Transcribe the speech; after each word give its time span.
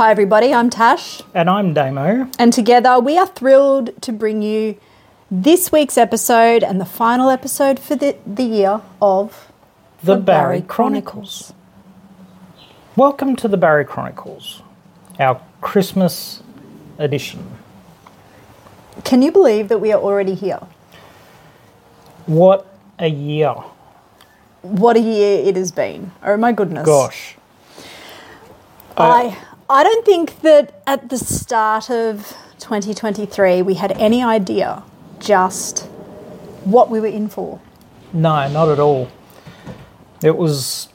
Hi, 0.00 0.10
everybody. 0.10 0.54
I'm 0.54 0.70
Tash, 0.70 1.20
And 1.34 1.50
I'm 1.50 1.74
Damo. 1.74 2.30
and 2.38 2.54
together 2.54 2.98
we 3.00 3.18
are 3.18 3.26
thrilled 3.26 4.00
to 4.00 4.12
bring 4.12 4.40
you 4.40 4.80
this 5.30 5.70
week's 5.70 5.98
episode 5.98 6.64
and 6.64 6.80
the 6.80 6.86
final 6.86 7.28
episode 7.28 7.78
for 7.78 7.96
the, 7.96 8.16
the 8.26 8.44
year 8.44 8.80
of 9.02 9.52
The, 10.02 10.16
Bari, 10.16 10.62
Chronicles. 10.62 11.52
Welcome 12.96 13.36
to 13.36 13.46
the 13.46 13.58
Bari 13.58 13.84
Chronicles, 13.84 14.62
our 15.18 15.38
Christmas 15.60 16.42
edition. 16.96 17.58
Can 19.04 19.20
you 19.20 19.30
believe 19.30 19.68
that 19.68 19.80
we 19.80 19.92
are 19.92 20.00
already 20.00 20.32
here? 20.32 20.60
What 22.24 22.66
a 22.98 23.08
year. 23.08 23.52
What 24.62 24.96
a 24.96 25.00
year 25.00 25.46
it 25.46 25.56
has 25.56 25.70
been. 25.72 26.12
Oh 26.24 26.38
my 26.38 26.52
goodness. 26.52 26.86
Gosh. 26.86 27.36
I 28.96 29.36
I 29.70 29.84
don't 29.84 30.04
think 30.04 30.40
that 30.40 30.82
at 30.84 31.10
the 31.10 31.16
start 31.16 31.90
of 31.90 32.36
2023 32.58 33.62
we 33.62 33.74
had 33.74 33.92
any 33.92 34.20
idea 34.20 34.82
just 35.20 35.84
what 36.64 36.90
we 36.90 36.98
were 36.98 37.06
in 37.06 37.28
for. 37.28 37.60
No, 38.12 38.48
not 38.50 38.68
at 38.68 38.80
all. 38.80 39.08
It 40.24 40.36
was 40.36 40.88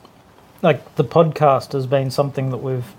like 0.62 0.96
the 0.96 1.06
podcast 1.06 1.72
has 1.72 1.88
been 1.88 2.12
something 2.12 2.50
that 2.50 2.58
we've 2.58 2.94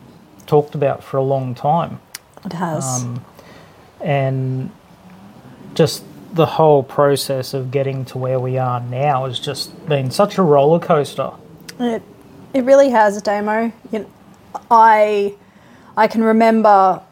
talked 0.47 0.75
about 0.75 1.05
for 1.05 1.19
a 1.19 1.23
long 1.23 1.55
time. 1.55 2.01
It 2.47 2.55
has. 2.55 3.03
Um, 3.03 3.23
and 4.01 4.71
just 5.75 6.05
the 6.33 6.47
whole 6.47 6.85
process 6.85 7.53
of 7.53 7.71
getting 7.71 8.07
to 8.07 8.17
where 8.17 8.41
we 8.41 8.57
are 8.57 8.81
now 8.81 9.27
has 9.27 9.39
just 9.39 9.87
been 9.87 10.11
such 10.11 10.39
a 10.39 10.43
roller 10.43 10.81
coaster. 10.81 11.33
It, 11.79 12.03
it 12.55 12.65
really 12.65 12.89
has, 12.89 13.21
Damo. 13.21 13.73
You 13.93 13.99
know, 13.99 14.11
I, 14.71 15.35
I 15.97 16.07
can 16.09 16.23
remember 16.23 17.03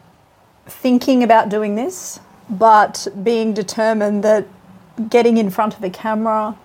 thinking 0.67 1.23
about 1.23 1.49
doing 1.49 1.75
this, 1.75 2.19
but 2.49 3.07
being 3.23 3.53
determined 3.53 4.23
that 4.23 4.47
getting 5.09 5.37
in 5.37 5.49
front 5.49 5.75
of 5.75 5.83
a 5.83 5.89
camera, 5.89 6.55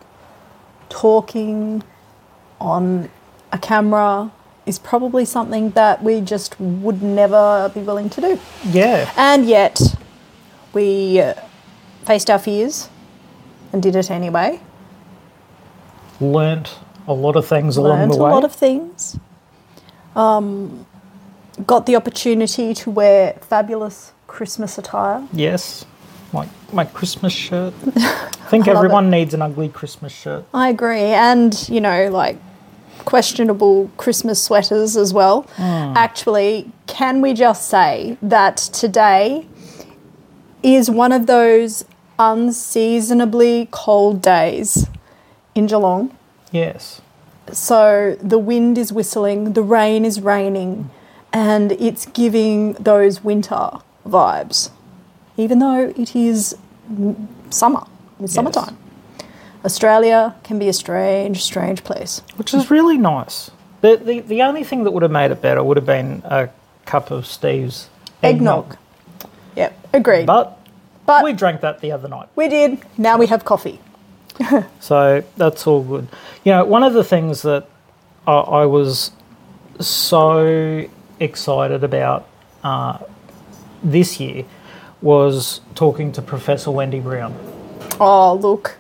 talking 0.88 1.82
on 2.60 3.10
a 3.52 3.58
camera, 3.58 4.30
is 4.66 4.78
probably 4.78 5.24
something 5.24 5.70
that 5.70 6.02
we 6.02 6.20
just 6.20 6.60
would 6.60 7.02
never 7.02 7.70
be 7.74 7.80
willing 7.80 8.10
to 8.10 8.20
do. 8.20 8.38
Yeah. 8.66 9.10
And 9.16 9.46
yet, 9.46 9.80
we 10.72 11.20
uh, 11.20 11.34
faced 12.04 12.30
our 12.30 12.38
fears 12.38 12.88
and 13.72 13.82
did 13.82 13.96
it 13.96 14.10
anyway. 14.10 14.60
learnt 16.20 16.78
a 17.08 17.12
lot 17.14 17.34
of 17.36 17.46
things 17.46 17.76
along 17.76 18.08
the 18.10 18.16
way. 18.16 18.20
Learned 18.20 18.20
a 18.20 18.34
lot 18.34 18.44
of 18.44 18.52
things. 18.54 19.18
Um, 20.14 20.86
got 21.66 21.86
the 21.86 21.96
opportunity 21.96 22.74
to 22.74 22.90
wear 22.90 23.34
fabulous 23.40 24.12
Christmas 24.26 24.78
attire. 24.78 25.26
yes, 25.32 25.84
like 26.32 26.48
my 26.72 26.84
Christmas 26.84 27.32
shirt. 27.32 27.74
I 27.96 28.50
think 28.50 28.68
I 28.68 28.72
everyone 28.72 29.10
needs 29.10 29.34
an 29.34 29.42
ugly 29.42 29.68
Christmas 29.68 30.12
shirt. 30.12 30.44
I 30.54 30.68
agree, 30.68 31.00
and 31.00 31.68
you 31.68 31.80
know, 31.80 32.08
like 32.10 32.36
questionable 33.04 33.90
Christmas 33.96 34.42
sweaters 34.42 34.96
as 34.96 35.12
well. 35.12 35.42
Hmm. 35.56 35.94
Actually, 35.96 36.70
can 36.86 37.20
we 37.20 37.32
just 37.34 37.68
say 37.68 38.16
that 38.22 38.56
today 38.58 39.46
is 40.62 40.90
one 40.90 41.12
of 41.12 41.26
those 41.26 41.84
unseasonably 42.18 43.68
cold 43.70 44.20
days 44.22 44.86
in 45.54 45.66
Geelong? 45.66 46.16
Yes, 46.52 47.00
So 47.52 48.16
the 48.20 48.38
wind 48.38 48.76
is 48.76 48.92
whistling, 48.92 49.52
the 49.54 49.62
rain 49.62 50.04
is 50.04 50.20
raining, 50.20 50.84
hmm. 50.84 50.99
And 51.32 51.72
it's 51.72 52.06
giving 52.06 52.74
those 52.74 53.22
winter 53.22 53.70
vibes, 54.06 54.70
even 55.36 55.58
though 55.58 55.92
it 55.96 56.14
is 56.16 56.56
summer, 57.50 57.84
it's 58.20 58.34
summertime. 58.34 58.76
Australia 59.64 60.34
can 60.42 60.58
be 60.58 60.68
a 60.68 60.72
strange, 60.72 61.42
strange 61.42 61.84
place. 61.84 62.22
which 62.36 62.54
is 62.54 62.70
really 62.70 62.96
nice. 62.96 63.50
The, 63.82 63.96
the 63.96 64.20
the 64.20 64.42
only 64.42 64.64
thing 64.64 64.84
that 64.84 64.90
would 64.90 65.02
have 65.02 65.12
made 65.12 65.30
it 65.30 65.40
better 65.40 65.62
would 65.62 65.76
have 65.76 65.86
been 65.86 66.22
a 66.24 66.48
cup 66.86 67.10
of 67.10 67.26
Steve's 67.26 67.88
Eggnog. 68.22 68.76
Yep, 69.56 69.88
agreed. 69.94 70.26
But, 70.26 70.58
But, 71.06 71.24
we 71.24 71.32
we, 71.32 71.36
drank 71.36 71.60
that 71.62 71.80
the 71.80 71.92
other 71.92 72.08
night. 72.08 72.28
We 72.36 72.48
did. 72.48 72.78
Now 72.98 73.18
we 73.18 73.26
have 73.26 73.44
coffee. 73.44 73.80
So 74.80 75.22
that's 75.36 75.66
all 75.66 75.82
good. 75.82 76.08
You 76.44 76.52
know, 76.52 76.64
one 76.64 76.82
of 76.82 76.94
the 76.94 77.04
things 77.04 77.42
that 77.42 77.66
I, 78.26 78.32
I 78.62 78.66
was 78.66 79.12
so 79.78 80.88
excited 81.20 81.84
about 81.84 82.26
uh, 82.64 82.98
this 83.82 84.18
year 84.18 84.44
was 85.02 85.60
talking 85.74 86.12
to 86.12 86.22
Professor 86.22 86.70
Wendy 86.70 87.00
Brown. 87.00 87.34
Oh, 88.00 88.34
look, 88.34 88.76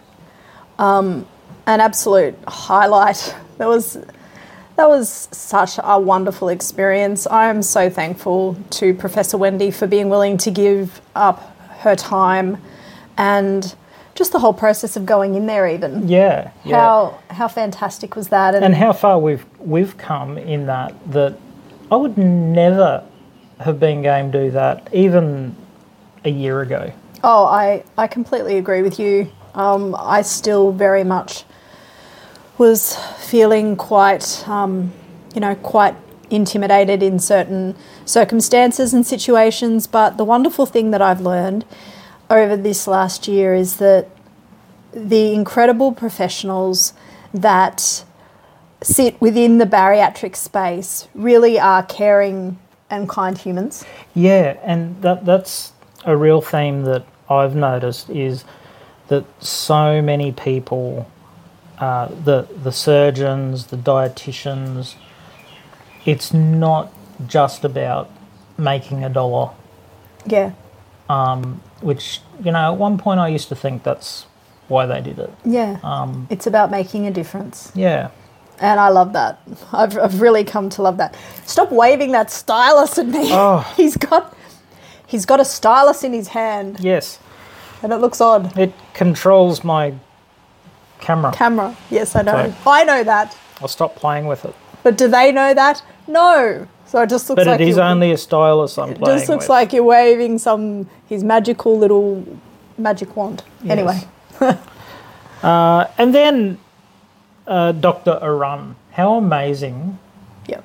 um, 0.78 1.26
an 1.66 1.80
absolute 1.80 2.34
highlight. 2.48 3.34
That 3.58 3.68
was 3.68 3.98
that 4.76 4.88
was 4.88 5.28
such 5.30 5.78
a 5.82 6.00
wonderful 6.00 6.48
experience. 6.48 7.26
I 7.26 7.48
am 7.50 7.62
so 7.62 7.90
thankful 7.90 8.56
to 8.70 8.94
Professor 8.94 9.36
Wendy 9.36 9.70
for 9.70 9.86
being 9.86 10.08
willing 10.08 10.38
to 10.38 10.50
give 10.50 11.02
up 11.14 11.56
her 11.80 11.94
time 11.94 12.56
and 13.18 13.74
just 14.14 14.32
the 14.32 14.38
whole 14.38 14.54
process 14.54 14.96
of 14.96 15.04
going 15.04 15.34
in 15.34 15.46
there. 15.46 15.66
Even 15.68 16.08
Yeah, 16.08 16.50
yeah. 16.64 16.76
how 16.76 17.20
how 17.28 17.48
fantastic 17.48 18.16
was 18.16 18.28
that? 18.28 18.54
and 18.54 18.74
how 18.74 18.92
far 18.94 19.18
we've 19.18 19.44
we've 19.58 19.96
come 19.98 20.38
in 20.38 20.66
that 20.66 20.94
that 21.12 21.38
I 21.90 21.96
would 21.96 22.16
never 22.16 23.04
have 23.58 23.80
been 23.80 24.02
game 24.02 24.30
do 24.30 24.50
that 24.52 24.88
even 24.92 25.56
a 26.24 26.30
year 26.30 26.60
ago. 26.60 26.92
Oh, 27.22 27.44
I, 27.44 27.84
I 27.98 28.06
completely 28.06 28.56
agree 28.56 28.82
with 28.82 28.98
you. 28.98 29.30
Um, 29.54 29.94
I 29.98 30.22
still 30.22 30.72
very 30.72 31.04
much 31.04 31.44
was 32.58 32.96
feeling 33.18 33.76
quite, 33.76 34.46
um, 34.48 34.92
you 35.34 35.40
know, 35.40 35.54
quite 35.56 35.96
intimidated 36.30 37.02
in 37.02 37.18
certain 37.18 37.74
circumstances 38.04 38.94
and 38.94 39.06
situations. 39.06 39.86
But 39.86 40.16
the 40.16 40.24
wonderful 40.24 40.66
thing 40.66 40.92
that 40.92 41.02
I've 41.02 41.20
learned 41.20 41.64
over 42.30 42.56
this 42.56 42.86
last 42.86 43.26
year 43.26 43.54
is 43.54 43.76
that 43.76 44.08
the 44.92 45.32
incredible 45.32 45.92
professionals 45.92 46.92
that 47.34 48.04
sit 48.82 49.20
within 49.20 49.58
the 49.58 49.66
bariatric 49.66 50.36
space 50.36 51.08
really 51.14 51.58
are 51.58 51.82
caring 51.84 52.58
and 52.90 53.08
kind 53.08 53.38
humans. 53.38 53.84
Yeah, 54.14 54.58
and 54.62 55.00
that 55.02 55.24
that's 55.24 55.72
a 56.04 56.16
real 56.16 56.40
theme 56.40 56.84
that 56.84 57.04
I've 57.28 57.54
noticed 57.54 58.10
is 58.10 58.44
that 59.08 59.24
so 59.42 60.02
many 60.02 60.32
people, 60.32 61.10
uh, 61.78 62.08
the 62.08 62.48
the 62.62 62.72
surgeons, 62.72 63.66
the 63.66 63.76
dietitians, 63.76 64.94
it's 66.06 66.32
not 66.32 66.92
just 67.26 67.64
about 67.64 68.10
making 68.58 69.04
a 69.04 69.08
dollar. 69.08 69.50
Yeah. 70.26 70.52
Which 71.80 72.20
you 72.42 72.52
know, 72.52 72.72
at 72.72 72.78
one 72.78 72.98
point 72.98 73.20
I 73.20 73.28
used 73.28 73.48
to 73.48 73.56
think 73.56 73.82
that's 73.82 74.26
why 74.68 74.86
they 74.86 75.00
did 75.00 75.18
it. 75.18 75.30
Yeah. 75.44 75.78
Um, 75.82 76.26
it's 76.30 76.46
about 76.46 76.70
making 76.70 77.06
a 77.06 77.10
difference. 77.10 77.72
yeah, 77.74 78.10
And 78.60 78.78
I 78.78 78.88
love 78.88 79.12
that. 79.14 79.40
I've, 79.72 79.96
I've 79.98 80.20
really 80.20 80.44
come 80.44 80.68
to 80.70 80.82
love 80.82 80.98
that. 80.98 81.16
Stop 81.46 81.72
waving 81.72 82.12
that 82.12 82.30
stylus 82.30 82.98
at 82.98 83.06
me. 83.06 83.30
Oh. 83.32 83.60
he's 83.76 83.96
got 83.96 84.36
he's 85.06 85.24
got 85.26 85.40
a 85.40 85.44
stylus 85.44 86.04
in 86.04 86.12
his 86.12 86.28
hand 86.28 86.78
yes, 86.80 87.18
and 87.82 87.92
it 87.92 87.96
looks 87.96 88.20
odd. 88.20 88.56
it 88.58 88.72
controls 88.94 89.64
my 89.64 89.94
camera. 91.00 91.32
Camera. 91.32 91.74
Yes, 91.90 92.14
I 92.14 92.22
know. 92.22 92.32
Sorry. 92.32 92.54
I 92.66 92.84
know 92.84 93.02
that. 93.04 93.36
I'll 93.62 93.68
stop 93.68 93.96
playing 93.96 94.26
with 94.26 94.44
it. 94.44 94.54
But 94.82 94.96
do 94.98 95.08
they 95.08 95.32
know 95.32 95.52
that? 95.54 95.82
No. 96.06 96.66
So 96.86 97.00
it 97.02 97.08
just 97.08 97.28
looks 97.30 97.40
But 97.40 97.46
like 97.46 97.60
it 97.60 97.68
is 97.68 97.78
only 97.78 98.10
a 98.12 98.18
stylus 98.18 98.76
I'm 98.76 98.90
it 98.90 98.98
playing 98.98 99.16
It 99.16 99.20
just 99.20 99.30
looks 99.30 99.44
with. 99.44 99.50
like 99.50 99.72
you're 99.72 99.84
waving 99.84 100.38
some 100.38 100.88
his 101.08 101.22
magical 101.22 101.78
little 101.78 102.24
magic 102.76 103.16
wand. 103.16 103.42
Yes. 103.62 103.70
Anyway. 103.78 104.00
Uh, 105.42 105.86
and 105.96 106.14
then 106.14 106.58
uh, 107.50 107.72
Dr. 107.72 108.18
Arun. 108.22 108.76
How 108.92 109.14
amazing 109.16 109.98
Yep. 110.46 110.64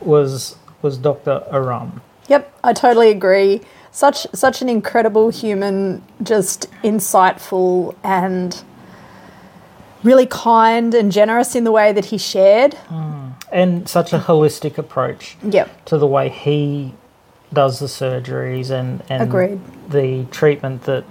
was 0.00 0.56
was 0.82 0.98
Dr. 0.98 1.42
Arun? 1.50 2.02
Yep, 2.28 2.52
I 2.62 2.72
totally 2.74 3.10
agree. 3.10 3.62
Such 3.90 4.26
such 4.34 4.60
an 4.60 4.68
incredible 4.68 5.30
human, 5.30 6.02
just 6.22 6.70
insightful 6.82 7.94
and 8.02 8.62
really 10.02 10.26
kind 10.26 10.92
and 10.94 11.10
generous 11.10 11.54
in 11.54 11.64
the 11.64 11.72
way 11.72 11.92
that 11.92 12.06
he 12.06 12.18
shared. 12.18 12.76
And 13.52 13.88
such 13.88 14.12
a 14.12 14.18
holistic 14.18 14.76
approach 14.78 15.36
Yep. 15.48 15.84
to 15.86 15.96
the 15.96 16.06
way 16.08 16.28
he 16.28 16.92
does 17.52 17.78
the 17.78 17.86
surgeries 17.86 18.70
and, 18.70 19.02
and 19.08 19.22
Agreed. 19.22 19.60
the 19.88 20.24
treatment 20.32 20.82
that 20.82 21.04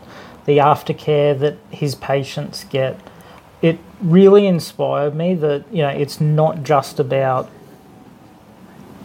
the 0.45 0.57
aftercare 0.57 1.39
that 1.39 1.55
his 1.71 1.95
patients 1.95 2.65
get. 2.65 2.99
It 3.63 3.79
really 4.01 4.45
inspired 4.45 5.15
me 5.15 5.33
that, 5.35 5.63
you 5.71 5.81
know, 5.81 5.89
it's 5.89 6.19
not 6.19 6.63
just 6.63 6.99
about 6.99 7.49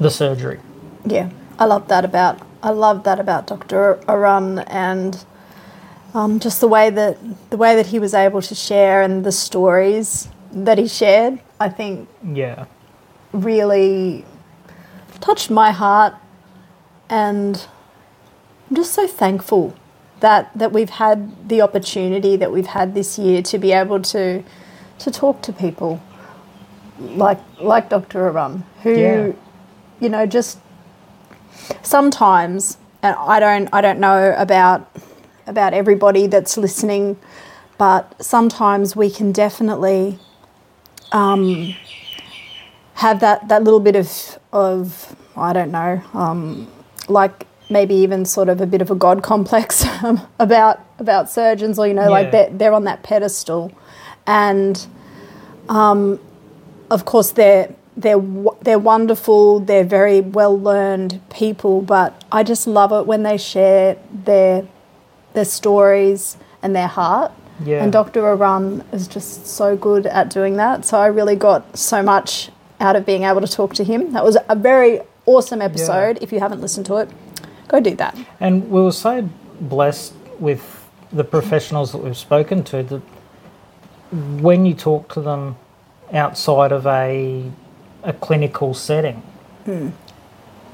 the 0.00 0.10
surgery. 0.10 0.58
Yeah. 1.06 1.30
I 1.58 1.64
love 1.64 1.88
that 1.88 2.04
about 2.04 2.40
I 2.62 2.70
love 2.70 3.04
that 3.04 3.20
about 3.20 3.46
Dr. 3.46 4.00
Arun 4.08 4.58
and 4.66 5.24
um, 6.12 6.40
just 6.40 6.60
the 6.60 6.66
way 6.66 6.90
that 6.90 7.16
the 7.50 7.56
way 7.56 7.76
that 7.76 7.86
he 7.86 8.00
was 8.00 8.14
able 8.14 8.42
to 8.42 8.54
share 8.54 9.00
and 9.00 9.24
the 9.24 9.30
stories 9.32 10.28
that 10.52 10.76
he 10.76 10.88
shared. 10.88 11.38
I 11.60 11.68
think 11.68 12.08
Yeah. 12.24 12.64
really 13.32 14.24
touched 15.20 15.50
my 15.50 15.70
heart 15.70 16.14
and 17.08 17.64
I'm 18.68 18.76
just 18.76 18.92
so 18.92 19.06
thankful 19.06 19.74
that 20.20 20.50
that 20.58 20.72
we've 20.72 20.90
had 20.90 21.48
the 21.48 21.62
opportunity 21.62 22.36
that 22.36 22.52
we've 22.52 22.66
had 22.68 22.94
this 22.94 23.18
year 23.18 23.42
to 23.42 23.58
be 23.58 23.72
able 23.72 24.00
to 24.02 24.42
to 24.98 25.10
talk 25.10 25.42
to 25.42 25.52
people 25.52 26.00
like 27.00 27.40
like 27.60 27.88
Dr. 27.90 28.28
Arun 28.28 28.64
who 28.82 28.94
Yeah. 28.94 29.32
you 30.00 30.08
know 30.08 30.26
just 30.26 30.58
sometimes 31.82 32.78
and 33.02 33.16
I 33.18 33.40
don't 33.40 33.68
I 33.72 33.80
don't 33.80 34.00
know 34.00 34.34
about 34.38 34.90
about 35.46 35.74
everybody 35.74 36.26
that's 36.26 36.56
listening 36.58 37.16
but 37.78 38.22
sometimes 38.22 38.96
we 38.96 39.10
can 39.10 39.32
definitely 39.32 40.18
um, 41.12 41.74
have 42.94 43.20
that, 43.20 43.48
that 43.48 43.64
little 43.64 43.80
bit 43.80 43.96
of 43.96 44.38
of 44.52 45.16
I 45.36 45.52
don't 45.54 45.72
know, 45.72 46.02
um, 46.14 46.68
like 47.08 47.46
maybe 47.70 47.94
even 47.94 48.24
sort 48.24 48.48
of 48.48 48.60
a 48.60 48.66
bit 48.66 48.80
of 48.82 48.90
a 48.90 48.94
god 48.94 49.22
complex 49.22 49.84
about 50.38 50.80
about 50.98 51.30
surgeons, 51.30 51.78
or 51.78 51.86
you 51.86 51.94
know, 51.94 52.02
Yeah. 52.04 52.08
like 52.08 52.30
they're 52.30 52.50
they're 52.50 52.72
on 52.72 52.84
that 52.84 53.02
pedestal, 53.02 53.72
and 54.26 54.86
um, 55.68 56.20
of 56.90 57.04
course 57.04 57.32
they're 57.32 57.74
they're 57.96 58.22
they're 58.62 58.78
wonderful, 58.78 59.60
they're 59.60 59.84
very 59.84 60.20
well 60.20 60.58
learned 60.58 61.20
people, 61.30 61.82
but 61.82 62.22
I 62.30 62.42
just 62.42 62.66
love 62.66 62.92
it 62.92 63.06
when 63.06 63.22
they 63.22 63.36
share 63.36 63.96
their 64.12 64.66
their 65.34 65.44
stories 65.44 66.36
and 66.62 66.74
their 66.74 66.86
heart. 66.88 67.32
Yeah. 67.64 67.82
And 67.82 67.92
Dr. 67.92 68.24
Arun 68.24 68.84
is 68.92 69.08
just 69.08 69.46
so 69.46 69.76
good 69.76 70.06
at 70.06 70.30
doing 70.30 70.56
that. 70.58 70.84
So 70.84 70.96
I 70.98 71.06
really 71.08 71.34
got 71.34 71.76
so 71.76 72.02
much 72.04 72.50
out 72.78 72.94
of 72.94 73.04
being 73.04 73.24
able 73.24 73.40
to 73.40 73.48
talk 73.48 73.74
to 73.74 73.84
him. 73.84 74.12
That 74.12 74.22
was 74.24 74.36
a 74.48 74.54
very 74.54 75.00
awesome 75.26 75.60
episode. 75.60 76.18
If 76.22 76.32
you 76.32 76.38
haven't 76.38 76.60
listened 76.60 76.86
to 76.86 76.98
it, 76.98 77.08
go 77.68 77.80
do 77.80 77.94
that. 77.96 78.16
And 78.40 78.70
we 78.70 78.82
were 78.82 78.92
so 78.92 79.28
blessed 79.60 80.14
with 80.38 80.88
the 81.12 81.24
professionals 81.24 81.92
that 81.92 81.98
we've 81.98 82.16
spoken 82.16 82.62
to 82.64 82.82
that 82.82 83.02
when 84.10 84.66
you 84.66 84.74
talk 84.74 85.12
to 85.14 85.20
them 85.20 85.56
outside 86.12 86.72
of 86.72 86.86
a 86.86 87.50
a 88.04 88.12
clinical 88.12 88.74
setting, 88.74 89.16
hmm. 89.64 89.88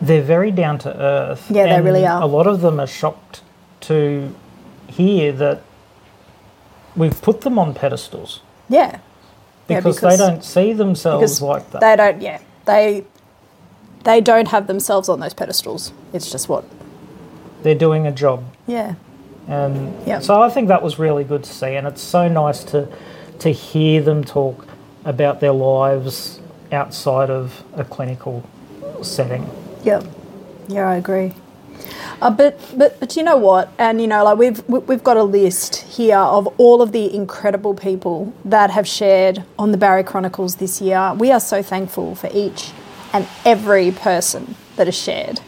they're 0.01 0.23
very 0.23 0.51
down 0.51 0.79
to 0.79 0.95
earth. 1.01 1.51
Yeah, 1.51 1.67
they 1.67 1.81
really 1.81 2.07
are. 2.07 2.23
A 2.23 2.27
lot 2.27 2.47
of 2.47 2.61
them 2.61 2.79
are 2.79 2.87
shocked 2.87 3.43
to 3.83 4.35
hear 4.87 5.33
that 5.33 5.63
we've 6.97 7.21
put 7.21 7.41
them 7.41 7.59
on 7.59 7.75
pedestals 7.75 8.41
Yeah. 8.69 8.99
Yeah, 9.69 9.79
because, 9.79 9.97
because- 9.97 10.19
they 10.19 10.27
don't 10.27 10.45
see 10.45 10.73
themselves 10.73 11.41
like 11.41 11.71
that. 11.71 11.81
they 11.81 11.97
don't, 11.97 12.21
yeah. 12.21 12.41
They 12.67 13.05
they 14.05 14.21
don't 14.21 14.49
have 14.49 14.67
themselves 14.67 15.09
on 15.09 15.21
those 15.21 15.33
pedestals. 15.33 15.93
It's 16.13 16.31
just 16.31 16.49
what, 16.49 16.65
They're 17.65 17.75
doing 17.75 18.07
a 18.07 18.13
job. 18.13 18.45
yeah. 18.67 18.95
And 19.49 19.93
Yep. 20.07 20.23
so 20.23 20.41
I 20.41 20.49
think 20.49 20.69
that 20.69 20.83
was 20.83 20.99
really 20.99 21.23
good 21.25 21.43
to 21.45 21.53
see, 21.53 21.75
and 21.77 21.87
it's 21.87 22.01
so 22.01 22.29
nice 22.29 22.63
to 22.65 22.87
to 23.41 23.51
hear 23.51 24.01
them 24.01 24.23
talk 24.25 24.67
about 25.05 25.41
their 25.41 25.53
lives 25.53 26.41
outside 26.73 27.29
of 27.31 27.63
a 27.77 27.85
clinical 27.85 28.43
setting. 29.03 29.45
Yep. 29.83 30.05
Yeah, 30.69 30.89
I 30.89 30.97
agree. 30.97 31.33
Uh, 32.23 32.31
but 32.31 32.59
but 32.79 32.99
but 33.01 33.17
you 33.17 33.23
know 33.23 33.37
what? 33.37 33.69
And 33.79 34.01
you 34.01 34.07
know, 34.07 34.25
like 34.25 34.39
we've 34.39 34.63
we- 34.69 34.79
we've 34.89 35.05
got 35.05 35.17
a 35.19 35.25
list 35.25 35.77
here 35.99 36.17
of 36.19 36.47
all 36.57 36.81
of 36.81 36.93
the 36.93 37.15
incredible 37.15 37.75
people 37.75 38.33
that 38.47 38.71
have 38.71 38.87
shared 38.89 39.43
on 39.59 39.73
the 39.73 39.79
Bari 39.79 40.05
Chronicles 40.05 40.57
this 40.57 40.81
year. 40.81 41.13
We 41.19 41.31
are 41.33 41.41
so 41.41 41.63
thankful 41.63 42.15
for 42.15 42.31
each 42.33 42.71
and 43.13 43.27
every 43.45 43.91
person 43.91 44.55
that 44.77 44.87
has 44.87 44.95
shared, 44.97 45.41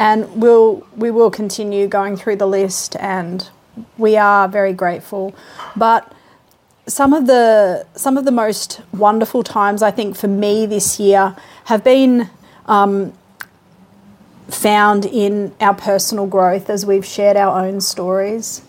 and 0.00 0.40
we'll 0.40 0.84
we 0.96 1.10
will 1.10 1.30
continue 1.30 1.86
going 1.86 2.16
through 2.16 2.36
the 2.36 2.46
list, 2.46 2.96
and 2.96 3.48
we 3.98 4.16
are 4.16 4.48
very 4.48 4.72
grateful. 4.72 5.34
But 5.76 6.10
some 6.86 7.12
of 7.12 7.26
the 7.26 7.86
some 7.94 8.16
of 8.16 8.24
the 8.24 8.32
most 8.32 8.80
wonderful 8.92 9.42
times 9.42 9.82
I 9.82 9.90
think 9.90 10.16
for 10.16 10.26
me 10.26 10.64
this 10.64 10.98
year 10.98 11.36
have 11.66 11.84
been 11.84 12.30
um, 12.64 13.12
found 14.48 15.04
in 15.04 15.54
our 15.60 15.74
personal 15.74 16.26
growth 16.26 16.70
as 16.70 16.86
we've 16.86 17.04
shared 17.04 17.36
our 17.36 17.60
own 17.64 17.80
stories, 17.82 18.62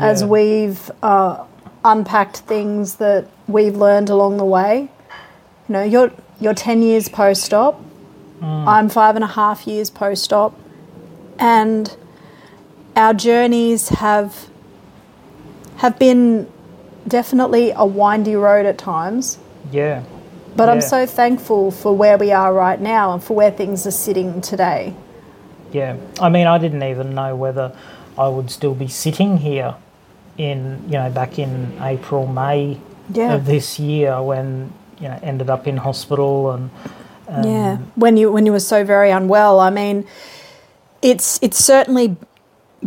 as 0.00 0.24
we've 0.24 0.90
uh, 1.02 1.44
unpacked 1.84 2.38
things 2.38 2.96
that 2.96 3.26
we've 3.46 3.76
learned 3.76 4.08
along 4.08 4.38
the 4.38 4.44
way. 4.44 4.88
You 5.68 5.72
know, 5.74 5.82
you're 5.82 6.12
you're 6.40 6.54
ten 6.54 6.80
years 6.80 7.10
post 7.10 7.52
op. 7.52 7.84
I'm 8.40 8.88
five 8.88 9.16
and 9.16 9.24
a 9.24 9.28
half 9.28 9.66
years 9.66 9.90
post 9.90 10.32
op, 10.32 10.54
and 11.38 11.96
our 12.96 13.14
journeys 13.14 13.88
have 13.90 14.48
have 15.76 15.98
been 15.98 16.48
definitely 17.06 17.70
a 17.74 17.86
windy 17.86 18.34
road 18.34 18.66
at 18.66 18.76
times. 18.78 19.38
Yeah, 19.70 20.02
But 20.56 20.68
I'm 20.68 20.80
so 20.80 21.06
thankful 21.06 21.70
for 21.70 21.94
where 21.94 22.18
we 22.18 22.32
are 22.32 22.52
right 22.52 22.80
now 22.80 23.12
and 23.12 23.22
for 23.22 23.34
where 23.36 23.50
things 23.50 23.86
are 23.86 23.92
sitting 23.92 24.40
today. 24.40 24.94
yeah. 25.72 25.96
I 26.20 26.28
mean, 26.30 26.46
I 26.46 26.58
didn't 26.58 26.82
even 26.82 27.14
know 27.14 27.36
whether 27.36 27.72
I 28.16 28.28
would 28.28 28.50
still 28.50 28.74
be 28.74 28.88
sitting 28.88 29.36
here 29.38 29.74
in 30.38 30.82
you 30.86 30.92
know 30.98 31.10
back 31.10 31.38
in 31.38 31.72
April, 31.80 32.26
May 32.26 32.78
Yeah. 33.12 33.34
of 33.34 33.44
this 33.46 33.78
year 33.78 34.20
when 34.22 34.72
you 35.00 35.08
know 35.08 35.18
ended 35.22 35.48
up 35.50 35.66
in 35.68 35.76
hospital 35.76 36.50
and. 36.50 36.70
and 37.28 37.44
yeah, 37.44 37.76
when 37.94 38.16
you 38.16 38.32
when 38.32 38.46
you 38.46 38.52
were 38.52 38.60
so 38.74 38.84
very 38.84 39.10
unwell, 39.10 39.60
I 39.60 39.70
mean, 39.70 40.06
it's 41.02 41.38
it's 41.42 41.62
certainly 41.62 42.16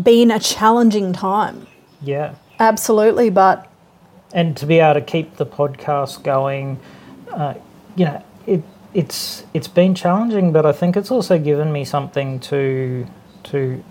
been 0.02 0.32
a 0.32 0.40
challenging 0.40 1.14
time, 1.14 1.68
yeah. 2.02 2.36
absolutely. 2.60 3.30
But 3.30 3.68
and 4.34 4.56
to 4.58 4.66
be 4.66 4.80
able 4.80 4.94
to 5.00 5.06
keep 5.06 5.38
the 5.38 5.46
podcast 5.46 6.24
going, 6.24 6.80
uh, 7.32 7.54
you 7.96 8.06
know, 8.06 8.24
it 8.46 8.64
it's 8.94 9.44
it's 9.54 9.68
been 9.68 9.96
challenging, 9.96 10.52
but 10.52 10.66
I 10.66 10.72
think 10.72 10.96
it's 10.98 11.12
also 11.12 11.38
given 11.40 11.72
me 11.72 11.86
something 11.86 12.40
to 12.42 13.06
to 13.44 13.84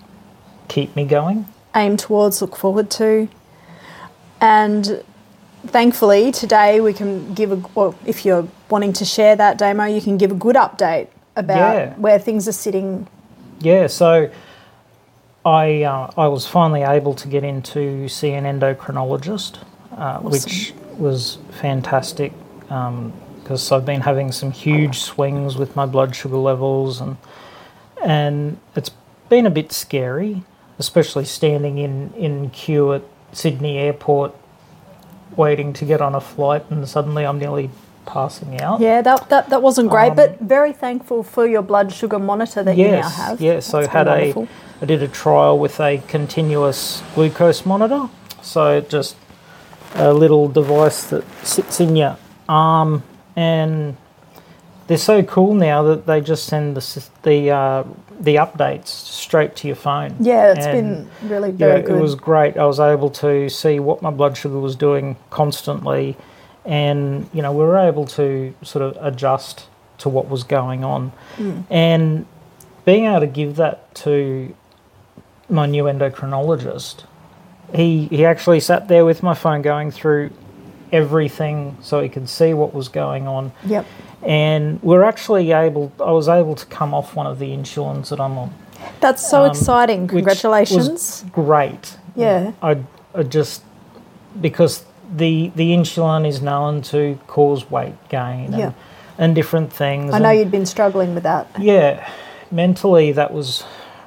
keep 0.67 0.95
me 0.95 1.05
going. 1.05 1.45
aim 1.75 1.97
towards, 1.97 2.41
look 2.41 2.55
forward 2.55 2.89
to, 2.91 3.27
and 4.39 5.03
thankfully 5.67 6.31
today 6.31 6.79
we 6.81 6.93
can 6.93 7.33
give 7.33 7.51
a. 7.51 7.55
Well, 7.75 7.95
if 8.05 8.25
you're 8.25 8.47
wanting 8.69 8.93
to 8.93 9.05
share 9.05 9.35
that 9.35 9.57
Damo, 9.57 9.85
you 9.85 10.01
can 10.01 10.17
give 10.17 10.31
a 10.31 10.35
good 10.35 10.55
update 10.55 11.07
about 11.35 11.75
Yeah. 11.75 11.93
where 11.95 12.19
things 12.19 12.47
are 12.47 12.53
sitting. 12.53 13.07
Yeah, 13.61 13.87
so 13.87 14.31
I 15.45 15.83
uh, 15.83 16.11
I 16.17 16.27
was 16.27 16.47
finally 16.47 16.81
able 16.81 17.13
to 17.15 17.27
get 17.27 17.43
into 17.43 18.07
see 18.07 18.31
an 18.31 18.45
endocrinologist, 18.45 19.59
uh, 19.95 20.19
which 20.19 20.73
was 20.97 21.37
fantastic 21.51 22.33
because 22.63 23.71
I've 23.71 23.85
been 23.85 24.01
having 24.01 24.31
some 24.31 24.51
huge 24.51 24.99
swings 24.99 25.57
with 25.57 25.75
my 25.75 25.85
blood 25.85 26.15
sugar 26.15 26.37
levels 26.37 27.01
and 27.01 27.17
and 28.03 28.59
it's 28.75 28.91
been 29.29 29.45
a 29.45 29.49
bit 29.51 29.71
scary, 29.71 30.43
especially 30.79 31.25
standing 31.25 31.77
in 31.77 32.13
in 32.13 32.49
queue 32.49 32.93
at 32.93 33.03
Sydney 33.31 33.77
Airport, 33.77 34.35
waiting 35.35 35.73
to 35.73 35.85
get 35.85 36.01
on 36.01 36.15
a 36.15 36.21
flight, 36.21 36.65
and 36.69 36.87
suddenly 36.87 37.25
I'm 37.25 37.39
nearly 37.39 37.69
passing 38.05 38.59
out. 38.61 38.79
Yeah, 38.79 39.01
that 39.01 39.29
that, 39.29 39.49
that 39.49 39.61
wasn't 39.61 39.89
great, 39.89 40.11
Um, 40.11 40.15
but 40.15 40.39
very 40.39 40.73
thankful 40.73 41.23
for 41.23 41.45
your 41.47 41.61
blood 41.61 41.91
sugar 41.91 42.19
monitor 42.19 42.63
that 42.63 42.77
you 42.77 42.85
now 42.87 42.91
Yes, 42.97 43.15
have. 43.17 43.41
yes. 43.41 43.65
So 43.65 43.79
I 43.79 43.87
had 43.87 44.07
a. 44.07 44.47
I 44.81 44.85
did 44.85 45.03
a 45.03 45.07
trial 45.07 45.59
with 45.59 45.79
a 45.79 46.01
continuous 46.07 47.03
glucose 47.13 47.65
monitor. 47.67 48.09
So 48.41 48.81
just 48.81 49.15
a 49.93 50.11
little 50.13 50.47
device 50.47 51.03
that 51.11 51.23
sits 51.45 51.79
in 51.79 51.95
your 51.95 52.17
arm, 52.49 53.03
and 53.35 53.95
they're 54.87 54.97
so 54.97 55.21
cool 55.21 55.53
now 55.53 55.83
that 55.83 56.07
they 56.07 56.19
just 56.21 56.45
send 56.45 56.75
the 56.75 57.03
the 57.23 57.51
uh, 57.51 57.83
the 58.19 58.35
updates 58.35 58.87
straight 58.87 59.55
to 59.57 59.67
your 59.67 59.75
phone. 59.75 60.15
Yeah, 60.19 60.51
it's 60.53 60.65
And, 60.65 61.07
been 61.21 61.29
really 61.29 61.49
yeah, 61.51 61.57
very 61.67 61.81
good. 61.83 61.97
it 61.97 62.01
was 62.01 62.15
great. 62.15 62.57
I 62.57 62.65
was 62.65 62.79
able 62.79 63.09
to 63.11 63.49
see 63.49 63.79
what 63.79 64.01
my 64.01 64.09
blood 64.09 64.35
sugar 64.37 64.59
was 64.59 64.75
doing 64.75 65.15
constantly, 65.29 66.17
and 66.65 67.29
you 67.33 67.41
know 67.41 67.51
we 67.51 67.63
were 67.63 67.77
able 67.77 68.05
to 68.05 68.53
sort 68.61 68.83
of 68.83 68.97
adjust 69.05 69.67
to 69.99 70.09
what 70.09 70.27
was 70.29 70.43
going 70.43 70.83
on, 70.83 71.11
Mm. 71.37 71.63
and 71.69 72.25
being 72.85 73.05
able 73.05 73.19
to 73.21 73.27
give 73.27 73.55
that 73.57 73.93
to 73.95 74.53
my 75.49 75.65
new 75.65 75.83
endocrinologist, 75.83 77.03
he 77.73 78.07
he 78.07 78.25
actually 78.25 78.59
sat 78.59 78.87
there 78.87 79.05
with 79.05 79.21
my 79.23 79.33
phone 79.33 79.61
going 79.61 79.91
through 79.91 80.29
everything 80.91 81.77
so 81.81 82.01
he 82.01 82.09
could 82.09 82.27
see 82.27 82.53
what 82.53 82.73
was 82.73 82.89
going 82.89 83.25
on 83.27 83.51
Yep. 83.65 83.85
and 84.23 84.81
we're 84.83 85.03
actually 85.03 85.51
able 85.53 85.89
i 86.05 86.11
was 86.11 86.27
able 86.27 86.53
to 86.55 86.65
come 86.65 86.93
off 86.93 87.15
one 87.15 87.25
of 87.25 87.39
the 87.39 87.49
insulins 87.51 88.09
that 88.09 88.19
i'm 88.19 88.37
on 88.37 88.53
That's 88.99 89.25
so 89.25 89.43
Um, 89.45 89.51
exciting. 89.51 90.07
Congratulations. 90.07 90.89
was 90.89 91.23
great. 91.31 91.97
Yeah. 92.15 92.51
I, 92.61 92.77
I 93.15 93.23
just 93.23 93.61
because 94.41 94.83
the 95.15 95.51
the 95.55 95.71
insulin 95.71 96.25
is 96.27 96.41
known 96.41 96.81
to 96.83 97.19
cause 97.27 97.69
weight 97.69 97.95
gain 98.09 98.45
and, 98.53 98.57
Yeah. 98.57 98.71
and 99.17 99.35
different 99.35 99.71
things. 99.73 100.13
I 100.13 100.19
know 100.19 100.29
and- 100.29 100.39
you'd 100.39 100.51
been 100.51 100.65
struggling 100.65 101.13
with 101.13 101.23
that. 101.23 101.47
Yeah, 101.59 102.07
mentally 102.51 103.11
that 103.11 103.33
was 103.33 103.63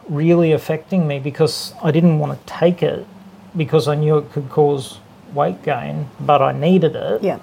really 0.08 0.52
affecting 0.52 1.06
me 1.06 1.18
because 1.18 1.72
I 1.82 1.90
didn't 1.90 2.18
want 2.18 2.38
to 2.38 2.46
take 2.52 2.82
it 2.82 3.06
because 3.56 3.88
I 3.88 3.94
knew 3.94 4.18
it 4.18 4.32
could 4.32 4.50
cause 4.50 4.98
weight 5.32 5.62
gain, 5.62 6.08
but 6.20 6.42
I 6.42 6.52
needed 6.52 6.94
it. 6.96 7.22
Yeah. 7.22 7.38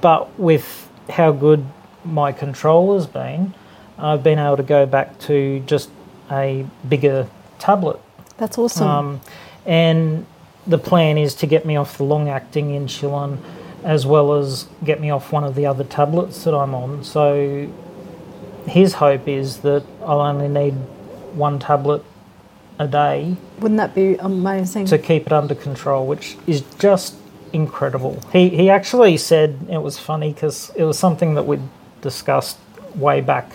But 0.00 0.38
with 0.38 0.88
how 1.10 1.32
good 1.32 1.64
my 2.04 2.32
control 2.32 2.94
has 2.94 3.06
been, 3.06 3.54
I've 3.98 4.22
been 4.22 4.38
able 4.38 4.56
to 4.56 4.62
go 4.62 4.86
back 4.86 5.18
to 5.20 5.60
just 5.60 5.90
a 6.30 6.66
bigger 6.88 7.26
tablet. 7.58 8.00
That's 8.38 8.58
awesome. 8.58 8.88
Um, 8.88 9.20
and 9.66 10.26
the 10.66 10.78
plan 10.78 11.18
is 11.18 11.34
to 11.34 11.46
get 11.46 11.64
me 11.66 11.76
off 11.76 11.98
the 11.98 12.04
long 12.04 12.28
acting 12.28 12.70
insulin 12.70 13.38
as 13.82 14.06
well 14.06 14.32
as 14.34 14.66
get 14.82 15.00
me 15.00 15.10
off 15.10 15.30
one 15.30 15.44
of 15.44 15.54
the 15.54 15.66
other 15.66 15.84
tablets 15.84 16.44
that 16.44 16.54
I'm 16.54 16.74
on. 16.74 17.04
So 17.04 17.70
his 18.66 18.94
hope 18.94 19.28
is 19.28 19.58
that 19.58 19.84
I'll 20.02 20.20
only 20.22 20.48
need 20.48 20.72
one 21.34 21.58
tablet 21.58 22.02
a 22.78 22.88
day 22.88 23.36
Wouldn't 23.60 23.78
that 23.78 23.94
be 23.94 24.14
amazing? 24.16 24.86
to 24.86 24.98
keep 24.98 25.26
it 25.26 25.32
under 25.32 25.54
control, 25.54 26.06
which 26.06 26.36
is 26.46 26.62
just 26.78 27.14
incredible. 27.52 28.20
He 28.32 28.48
he 28.48 28.70
actually 28.70 29.16
said 29.16 29.66
it 29.70 29.78
was 29.78 29.98
funny 29.98 30.32
because 30.32 30.72
it 30.74 30.84
was 30.84 30.98
something 30.98 31.34
that 31.34 31.44
we'd 31.44 31.60
discussed 32.00 32.58
way 32.96 33.20
back 33.20 33.52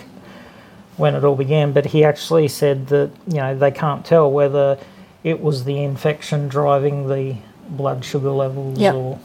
when 0.96 1.14
it 1.14 1.24
all 1.24 1.36
began. 1.36 1.72
But 1.72 1.86
he 1.86 2.04
actually 2.04 2.48
said 2.48 2.86
that 2.88 3.10
you 3.26 3.38
know 3.38 3.54
they 3.56 3.70
can't 3.70 4.04
tell 4.06 4.30
whether 4.30 4.78
it 5.24 5.40
was 5.40 5.64
the 5.64 5.82
infection 5.82 6.48
driving 6.48 7.08
the 7.08 7.36
blood 7.68 8.04
sugar 8.04 8.30
levels 8.30 8.78
Yep. 8.78 8.94
or 8.94 9.18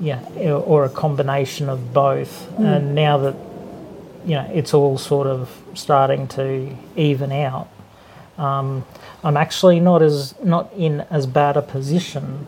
yeah 0.00 0.20
or 0.66 0.84
a 0.84 0.88
combination 0.88 1.68
of 1.68 1.92
both. 1.92 2.48
And 2.58 2.94
now 2.94 3.18
that 3.18 3.36
you 4.24 4.34
know 4.34 4.50
it's 4.52 4.74
all 4.74 4.98
sort 4.98 5.26
of 5.26 5.50
starting 5.74 6.26
to 6.28 6.74
even 6.96 7.30
out. 7.32 7.68
Um, 8.38 8.84
I'm 9.22 9.36
actually 9.36 9.80
not 9.80 10.02
as 10.02 10.34
not 10.42 10.72
in 10.76 11.02
as 11.10 11.26
bad 11.26 11.56
a 11.56 11.62
position 11.62 12.46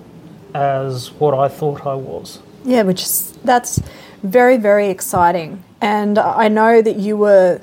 as 0.55 1.13
what 1.13 1.35
I 1.35 1.49
thought 1.49 1.87
I 1.87 1.95
was. 1.95 2.41
Yeah, 2.65 2.83
which 2.83 3.03
is 3.03 3.33
that's 3.45 3.81
very 4.23 4.57
very 4.57 4.89
exciting. 4.89 5.63
And 5.81 6.19
I 6.19 6.49
know 6.49 6.83
that 6.83 6.97
you 6.97 7.17
were 7.17 7.61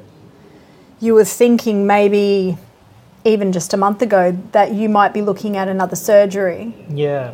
you 1.02 1.14
were 1.16 1.26
thinking 1.26 1.86
maybe 1.86 2.58
even 3.26 3.52
just 3.52 3.74
a 3.74 3.78
month 3.78 4.02
ago 4.02 4.38
that 4.52 4.74
you 4.74 4.90
might 4.90 5.14
be 5.14 5.22
looking 5.22 5.56
at 5.58 5.68
another 5.68 5.96
surgery 5.96 6.74
Yeah, 6.90 7.34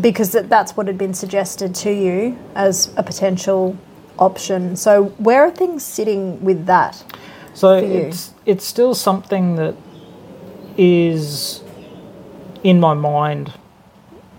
because 0.00 0.32
that's 0.32 0.76
what 0.76 0.86
had 0.86 0.98
been 0.98 1.14
suggested 1.14 1.74
to 1.76 1.92
you 1.92 2.38
as 2.54 2.92
a 2.96 3.02
potential 3.02 3.76
option. 4.18 4.76
So 4.76 5.04
where 5.18 5.42
are 5.42 5.50
things 5.50 5.84
sitting 5.84 6.42
with 6.42 6.66
that? 6.66 7.02
so 7.54 7.74
it's 7.76 8.32
it's 8.46 8.64
still 8.64 8.94
something 8.94 9.56
that 9.56 9.74
is 10.76 11.62
in 12.62 12.80
my 12.80 12.94
mind 12.94 13.52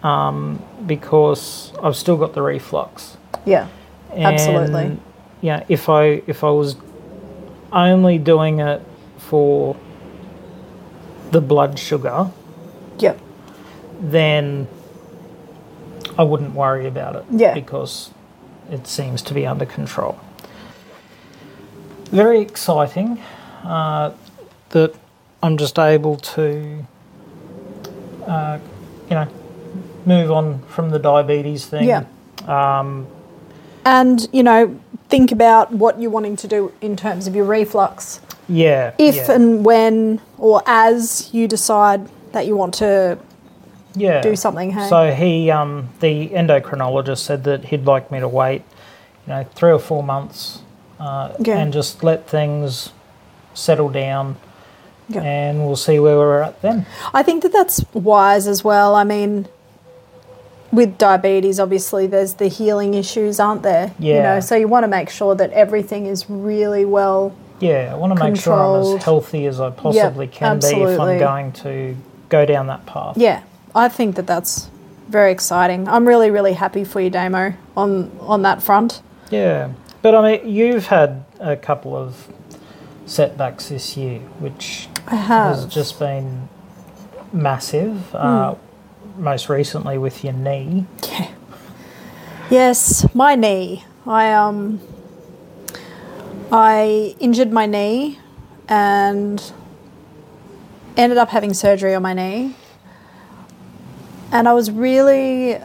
um, 0.04 0.64
because 0.86 1.74
I've 1.82 1.96
still 1.96 2.18
got 2.18 2.34
the 2.34 2.42
reflux. 2.42 3.18
Yeah. 3.46 3.68
Absolutely. 4.14 5.00
Yeah, 5.42 5.64
if 5.70 5.90
I 5.90 6.22
if 6.28 6.44
I 6.44 6.50
was 6.50 6.76
only 7.72 8.18
doing 8.18 8.60
it 8.60 8.82
for 9.18 9.76
the 11.32 11.42
blood 11.42 11.80
sugar, 11.80 12.30
Yep. 13.00 13.20
then 14.00 14.68
I 16.18 16.24
wouldn't 16.24 16.54
worry 16.54 16.88
about 16.88 17.16
it. 17.16 17.26
Yeah. 17.32 17.54
Because 17.54 18.12
it 18.70 18.88
seems 18.88 19.22
to 19.24 19.34
be 19.34 19.46
under 19.48 19.66
control. 19.66 20.20
Very 22.12 22.42
exciting 22.42 23.20
uh, 23.64 24.12
that 24.70 24.94
I'm 25.42 25.58
just 25.58 25.80
able 25.80 26.18
to, 26.18 26.86
uh, 28.28 28.60
you 29.10 29.16
know, 29.16 29.28
move 30.06 30.32
on 30.32 30.60
from 30.64 30.90
the 30.90 31.00
diabetes 31.00 31.66
thing. 31.66 31.88
Yeah. 31.88 32.04
and 33.86 34.28
you 34.32 34.44
know 34.44 34.80
think 35.10 35.32
about 35.32 35.72
what 35.72 36.00
you're 36.00 36.12
wanting 36.12 36.36
to 36.36 36.48
do 36.48 36.72
in 36.82 36.96
terms 36.96 37.28
of 37.28 37.36
your 37.36 37.46
reflux 37.46 38.20
Yeah. 38.51 38.93
if 38.98 39.15
yeah. 39.15 39.31
and 39.31 39.63
when 39.65 40.20
or 40.38 40.62
as 40.65 41.29
you 41.34 41.48
decide 41.48 42.10
that 42.34 42.46
you 42.48 42.55
want 42.58 42.74
to 42.75 43.17
yeah. 43.96 44.22
do 44.22 44.36
something 44.36 44.72
hey 44.72 44.88
So 44.89 45.13
he, 45.13 45.50
um, 45.51 45.89
the 46.00 46.29
endocrinologist, 46.29 47.20
said 47.20 47.43
that 47.46 47.65
he'd 47.65 47.86
like 47.86 48.12
me 48.12 48.20
to 48.20 48.27
wait, 48.27 48.63
you 49.25 49.34
know, 49.34 49.46
three 49.55 49.72
or 49.72 49.79
four 49.79 50.03
months, 50.03 50.62
uh, 51.00 51.29
Yeah. 51.39 51.58
and 51.60 51.74
just 51.74 52.03
let 52.03 52.27
things 52.27 52.91
settle 53.53 53.89
down, 53.89 54.36
Yeah. 55.10 55.22
and 55.22 55.65
we'll 55.65 55.75
see 55.75 56.00
where 56.00 56.17
we're 56.17 56.41
at 56.41 56.62
then. 56.62 56.86
i 57.13 57.22
think 57.24 57.43
that 57.43 57.51
that's 57.51 57.84
wise 57.93 58.48
as 58.48 58.63
well 58.63 58.96
i 58.96 59.03
mean 59.03 59.48
with 60.72 60.98
diabetes 60.98 61.60
obviously 61.60 62.08
there's 62.08 62.36
the 62.36 62.48
healing 62.48 62.93
issues 62.93 63.39
aren't 63.39 63.62
there 63.63 63.91
you 64.00 64.13
Yeah. 64.13 64.24
know 64.36 64.39
so 64.39 64.55
you 64.55 64.70
want 64.70 64.84
to 64.86 64.88
make 64.88 65.10
sure 65.10 65.36
that 65.36 65.51
everything 65.51 66.05
is 66.05 66.29
really 66.29 66.86
well 66.86 67.34
Yeah, 67.62 67.91
I 67.94 67.96
want 67.96 68.18
to 68.18 68.24
make 68.24 68.36
sure 68.36 68.53
I'm 68.53 68.98
as 68.98 69.03
healthy 69.03 69.46
as 69.46 69.60
I 69.62 69.70
possibly 69.70 70.27
can 70.27 70.60
be 70.60 70.68
if. 70.68 71.00
I'm 71.00 71.18
going 71.20 71.51
to 71.53 71.96
go 72.30 72.46
down 72.46 72.68
that 72.68 72.86
path. 72.86 73.18
yeah 73.18 73.44
i 73.75 73.89
think 73.89 74.15
that 74.15 74.25
that's 74.25 74.70
very 75.10 75.34
exciting 75.34 75.86
i'm 75.89 76.08
really 76.08 76.32
really 76.32 76.53
happy 76.53 76.86
for 76.86 77.01
you 77.01 77.10
damo 77.10 77.53
on 77.75 78.10
on 78.22 78.41
that 78.44 78.63
front 78.63 79.01
Yeah, 79.32 79.72
but 80.01 80.15
I 80.15 80.38
mean, 80.38 80.48
you've 80.50 80.86
had 80.88 81.25
a 81.41 81.56
couple 81.58 81.94
of 81.96 82.27
setbacks 83.06 83.68
this 83.70 83.98
year, 83.98 84.20
which 84.39 84.88
has 85.08 85.65
just 85.65 86.00
been 86.00 86.48
massive. 87.34 88.15
Uh, 88.15 88.56
most 89.18 89.50
recently 89.50 89.98
with 89.98 90.24
your 90.24 90.34
knee. 90.34 90.86
Yeah. 91.10 91.27
Yes, 92.50 93.06
my 93.13 93.36
knee. 93.36 93.84
I 94.06 94.34
um 94.34 94.80
I 96.51 97.15
injured 97.20 97.51
my 97.53 97.65
knee 97.65 98.20
and 98.67 99.53
ended 100.98 101.17
up 101.17 101.29
having 101.29 101.53
surgery 101.53 101.96
on 101.96 102.01
my 102.01 102.13
knee. 102.13 102.55
And 104.34 104.50
I 104.50 104.53
was 104.53 104.70
really 104.70 105.58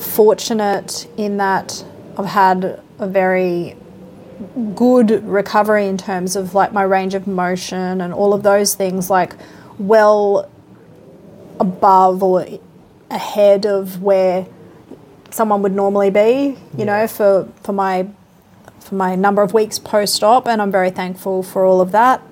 fortunate 0.00 1.08
in 1.16 1.38
that 1.38 1.84
I've 2.18 2.26
had 2.26 2.82
a 2.98 3.06
very 3.06 3.76
good 4.74 5.24
recovery 5.26 5.86
in 5.86 5.96
terms 5.96 6.36
of 6.36 6.54
like 6.54 6.72
my 6.72 6.82
range 6.82 7.14
of 7.14 7.26
motion 7.26 8.00
and 8.00 8.12
all 8.12 8.34
of 8.34 8.42
those 8.42 8.74
things 8.74 9.10
like 9.10 9.34
well 9.78 10.50
above 11.58 12.22
or 12.22 12.46
ahead 13.10 13.66
of 13.66 14.02
where 14.02 14.46
someone 15.30 15.62
would 15.62 15.72
normally 15.72 16.10
be, 16.10 16.56
you 16.76 16.84
know, 16.84 17.06
for, 17.06 17.48
for 17.62 17.72
my 17.72 18.08
for 18.80 18.94
my 18.94 19.14
number 19.16 19.42
of 19.42 19.52
weeks 19.54 19.78
post 19.78 20.22
op, 20.24 20.46
and 20.48 20.60
I'm 20.62 20.70
very 20.70 20.90
thankful 20.90 21.42
for 21.42 21.64
all 21.64 21.80
of 21.80 21.92
that. 21.92 22.22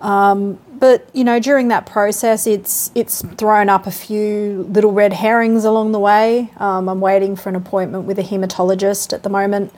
Um, 0.00 0.58
but 0.78 1.08
you 1.12 1.24
know, 1.24 1.40
during 1.40 1.68
that 1.68 1.86
process, 1.86 2.46
it's 2.46 2.90
it's 2.94 3.22
thrown 3.36 3.68
up 3.68 3.86
a 3.86 3.90
few 3.90 4.66
little 4.70 4.92
red 4.92 5.12
herrings 5.12 5.64
along 5.64 5.92
the 5.92 5.98
way. 5.98 6.52
Um, 6.58 6.88
I'm 6.88 7.00
waiting 7.00 7.34
for 7.36 7.48
an 7.48 7.56
appointment 7.56 8.04
with 8.04 8.18
a 8.18 8.22
hematologist 8.22 9.12
at 9.12 9.22
the 9.24 9.28
moment 9.28 9.72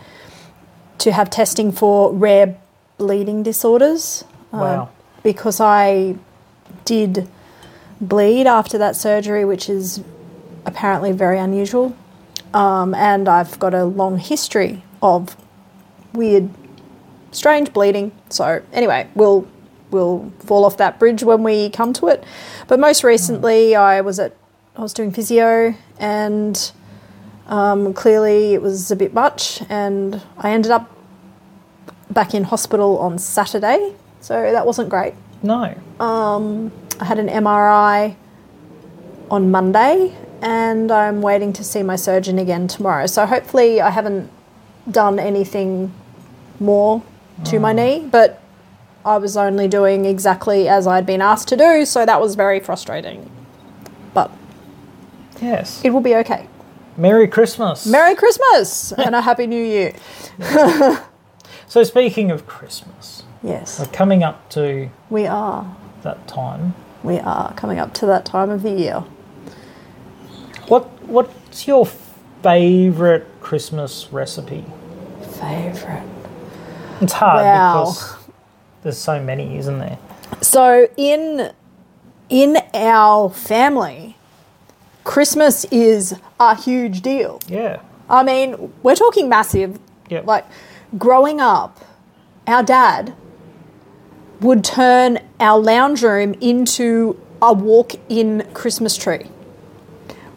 to 0.98 1.12
have 1.12 1.30
testing 1.30 1.72
for 1.72 2.12
rare 2.12 2.56
bleeding 2.98 3.42
disorders. 3.42 4.24
um, 4.52 4.60
Wow. 4.60 4.88
because 5.22 5.60
I 5.60 6.16
did 6.84 7.28
bleed 8.00 8.46
after 8.46 8.76
that 8.78 8.96
surgery, 8.96 9.44
which 9.44 9.68
is 9.70 10.02
apparently 10.66 11.12
very 11.12 11.38
unusual. 11.38 11.94
Um, 12.52 12.94
and 12.94 13.28
I've 13.28 13.58
got 13.58 13.72
a 13.74 13.84
long 13.84 14.18
history 14.18 14.82
of 15.02 15.36
weird, 16.12 16.50
strange 17.32 17.72
bleeding. 17.72 18.12
So 18.28 18.62
anyway, 18.72 19.08
we'll 19.14 19.46
we'll 19.90 20.32
fall 20.40 20.64
off 20.64 20.76
that 20.76 20.98
bridge 20.98 21.22
when 21.22 21.42
we 21.42 21.70
come 21.70 21.92
to 21.94 22.08
it. 22.08 22.24
But 22.68 22.78
most 22.78 23.02
recently, 23.04 23.74
I 23.74 24.00
was 24.00 24.18
at 24.18 24.36
I 24.76 24.82
was 24.82 24.92
doing 24.92 25.12
physio, 25.12 25.74
and 25.98 26.72
um, 27.46 27.92
clearly 27.94 28.54
it 28.54 28.62
was 28.62 28.90
a 28.90 28.96
bit 28.96 29.12
much, 29.12 29.62
and 29.68 30.22
I 30.38 30.52
ended 30.52 30.70
up 30.70 30.90
back 32.10 32.34
in 32.34 32.44
hospital 32.44 32.98
on 32.98 33.18
Saturday. 33.18 33.94
So 34.20 34.52
that 34.52 34.66
wasn't 34.66 34.88
great. 34.88 35.14
No. 35.42 35.74
Um, 35.98 36.72
I 37.00 37.04
had 37.04 37.18
an 37.18 37.28
MRI 37.28 38.16
on 39.30 39.50
Monday 39.50 40.14
and 40.42 40.90
I'm 40.90 41.22
waiting 41.22 41.52
to 41.54 41.64
see 41.64 41.82
my 41.82 41.96
surgeon 41.96 42.38
again 42.38 42.68
tomorrow. 42.68 43.06
So 43.06 43.26
hopefully 43.26 43.80
I 43.80 43.90
haven't 43.90 44.30
done 44.90 45.18
anything 45.18 45.92
more 46.60 47.02
to 47.44 47.58
my 47.58 47.72
knee, 47.72 48.06
but 48.10 48.42
I 49.04 49.16
was 49.16 49.36
only 49.36 49.66
doing 49.66 50.04
exactly 50.04 50.68
as 50.68 50.86
I'd 50.86 51.06
been 51.06 51.22
asked 51.22 51.48
to 51.48 51.56
do, 51.56 51.84
so 51.86 52.04
that 52.04 52.20
was 52.20 52.34
very 52.34 52.60
frustrating. 52.60 53.30
But 54.12 54.30
Yes. 55.40 55.80
it 55.82 55.90
will 55.90 56.02
be 56.02 56.14
okay. 56.16 56.46
Merry 56.96 57.26
Christmas. 57.26 57.86
Merry 57.86 58.14
Christmas 58.14 58.92
and 58.92 59.14
a 59.14 59.22
Happy 59.22 59.46
New 59.46 59.62
Year. 59.64 59.94
so 61.66 61.82
speaking 61.82 62.30
of 62.30 62.46
Christmas, 62.46 63.22
Yes, 63.42 63.78
we're 63.80 63.86
coming 63.86 64.22
up 64.22 64.50
to 64.50 64.90
we 65.08 65.26
are. 65.26 65.74
that 66.02 66.28
time. 66.28 66.74
We 67.02 67.18
are 67.18 67.54
coming 67.54 67.78
up 67.78 67.94
to 67.94 68.06
that 68.06 68.26
time 68.26 68.50
of 68.50 68.62
the 68.62 68.70
year. 68.72 69.04
What 70.68 70.84
what's 71.08 71.66
your 71.66 71.86
favourite 72.42 73.24
Christmas 73.40 74.08
recipe? 74.12 74.66
Favorite. 75.40 76.02
It's 77.00 77.12
hard 77.12 77.44
Wow. 77.44 77.84
because 77.84 78.16
there's 78.82 78.98
so 78.98 79.20
many, 79.22 79.56
isn't 79.58 79.78
there? 79.78 79.98
So 80.40 80.88
in 80.96 81.50
in 82.28 82.58
our 82.74 83.28
family, 83.30 84.16
Christmas 85.04 85.64
is 85.66 86.14
a 86.38 86.54
huge 86.54 87.00
deal. 87.00 87.40
Yeah. 87.48 87.80
I 88.08 88.22
mean, 88.22 88.72
we're 88.82 88.94
talking 88.94 89.28
massive. 89.28 89.78
Yep. 90.08 90.26
Like 90.26 90.44
growing 90.98 91.40
up, 91.40 91.78
our 92.46 92.62
dad 92.62 93.14
would 94.40 94.64
turn 94.64 95.18
our 95.38 95.58
lounge 95.58 96.02
room 96.02 96.34
into 96.40 97.20
a 97.42 97.52
walk-in 97.52 98.46
Christmas 98.54 98.96
tree. 98.96 99.26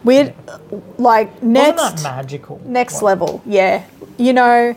We'd 0.03 0.33
like 0.97 1.41
next 1.41 2.03
magical? 2.03 2.59
next 2.65 2.95
Like, 2.95 3.03
level 3.03 3.41
yeah 3.45 3.83
you 4.17 4.33
know 4.33 4.75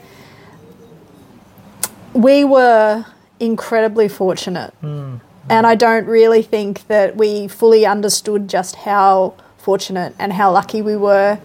we 2.17 2.45
were 2.45 3.05
incredibly 3.39 4.09
fortunate 4.09 4.73
and 4.83 5.67
i 5.67 5.75
don't 5.75 6.07
really 6.07 6.43
think 6.43 6.87
that 6.89 7.17
we 7.17 7.47
fully 7.47 7.85
understood 7.85 8.49
just 8.49 8.75
how 8.77 9.35
fortunate 9.59 10.15
and 10.19 10.33
how 10.33 10.51
lucky 10.51 10.81
we 10.81 10.97
were 10.97 11.39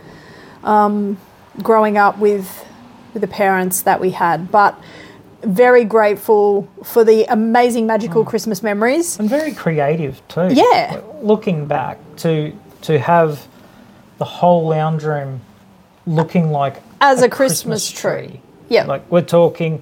um, 0.63 1.17
growing 1.61 1.97
up 1.97 2.17
with 2.17 2.65
with 3.13 3.21
the 3.21 3.27
parents 3.27 3.81
that 3.81 3.99
we 3.99 4.11
had 4.11 4.49
but 4.51 4.79
very 5.43 5.83
grateful 5.83 6.69
for 6.83 7.03
the 7.03 7.25
amazing 7.25 7.85
magical 7.85 8.23
christmas 8.23 8.63
memories 8.63 9.19
And 9.19 9.29
very 9.29 9.53
creative 9.53 10.25
too. 10.27 10.49
Yeah. 10.51 11.01
Looking 11.21 11.65
back 11.65 11.97
to 12.17 12.53
to 12.83 12.99
have 12.99 13.47
the 14.19 14.25
whole 14.25 14.67
lounge 14.67 15.03
room 15.03 15.41
looking 16.05 16.51
like 16.51 16.75
As 17.01 17.21
a 17.23 17.29
Christmas 17.29 17.89
tree. 17.89 18.39
Yeah. 18.69 18.85
Like 18.85 19.03
we're 19.11 19.23
talking 19.23 19.81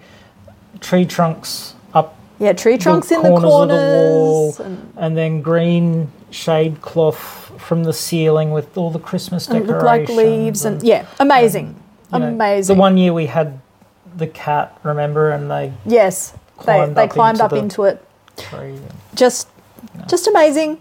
tree 0.82 1.06
trunks 1.06 1.74
up 1.94 2.16
yeah 2.40 2.54
tree 2.54 2.78
trunks 2.78 3.12
in 3.12 3.22
the 3.22 3.30
corners 3.30 3.50
corners 3.50 3.76
of 3.76 3.80
the 3.80 3.98
wall, 3.98 4.56
and- 4.66 4.94
and 4.98 5.18
then 5.18 5.42
green 5.42 6.12
shade 6.32 6.82
cloth 6.82 7.52
from 7.58 7.84
the 7.84 7.94
ceiling 7.94 8.52
with 8.52 8.78
all 8.78 8.90
the 8.92 9.00
Christmas 9.00 9.48
and 9.48 9.58
it 9.58 9.68
decorations. 9.68 10.10
looked 10.10 10.18
like 10.18 10.26
leaves 10.26 10.66
and 10.66 10.82
yeah 10.84 11.06
amazing 11.20 11.76
know, 12.12 12.28
amazing 12.28 12.76
The 12.76 12.80
one 12.80 12.98
year 12.98 13.14
we 13.14 13.26
had 13.28 13.60
the 14.16 14.28
cat, 14.28 14.78
remember, 14.84 15.32
and 15.32 15.50
they 15.52 15.72
yes 15.86 16.32
they, 16.32 16.64
climbed 16.66 16.96
they 16.96 17.04
up 17.04 17.10
climbed 17.12 17.36
into 17.38 17.46
up 17.46 17.52
the- 17.52 17.58
into 17.58 17.84
it 17.84 18.06
tree. 18.38 18.76
just 19.16 19.48
just 20.08 20.28
amazing 20.28 20.78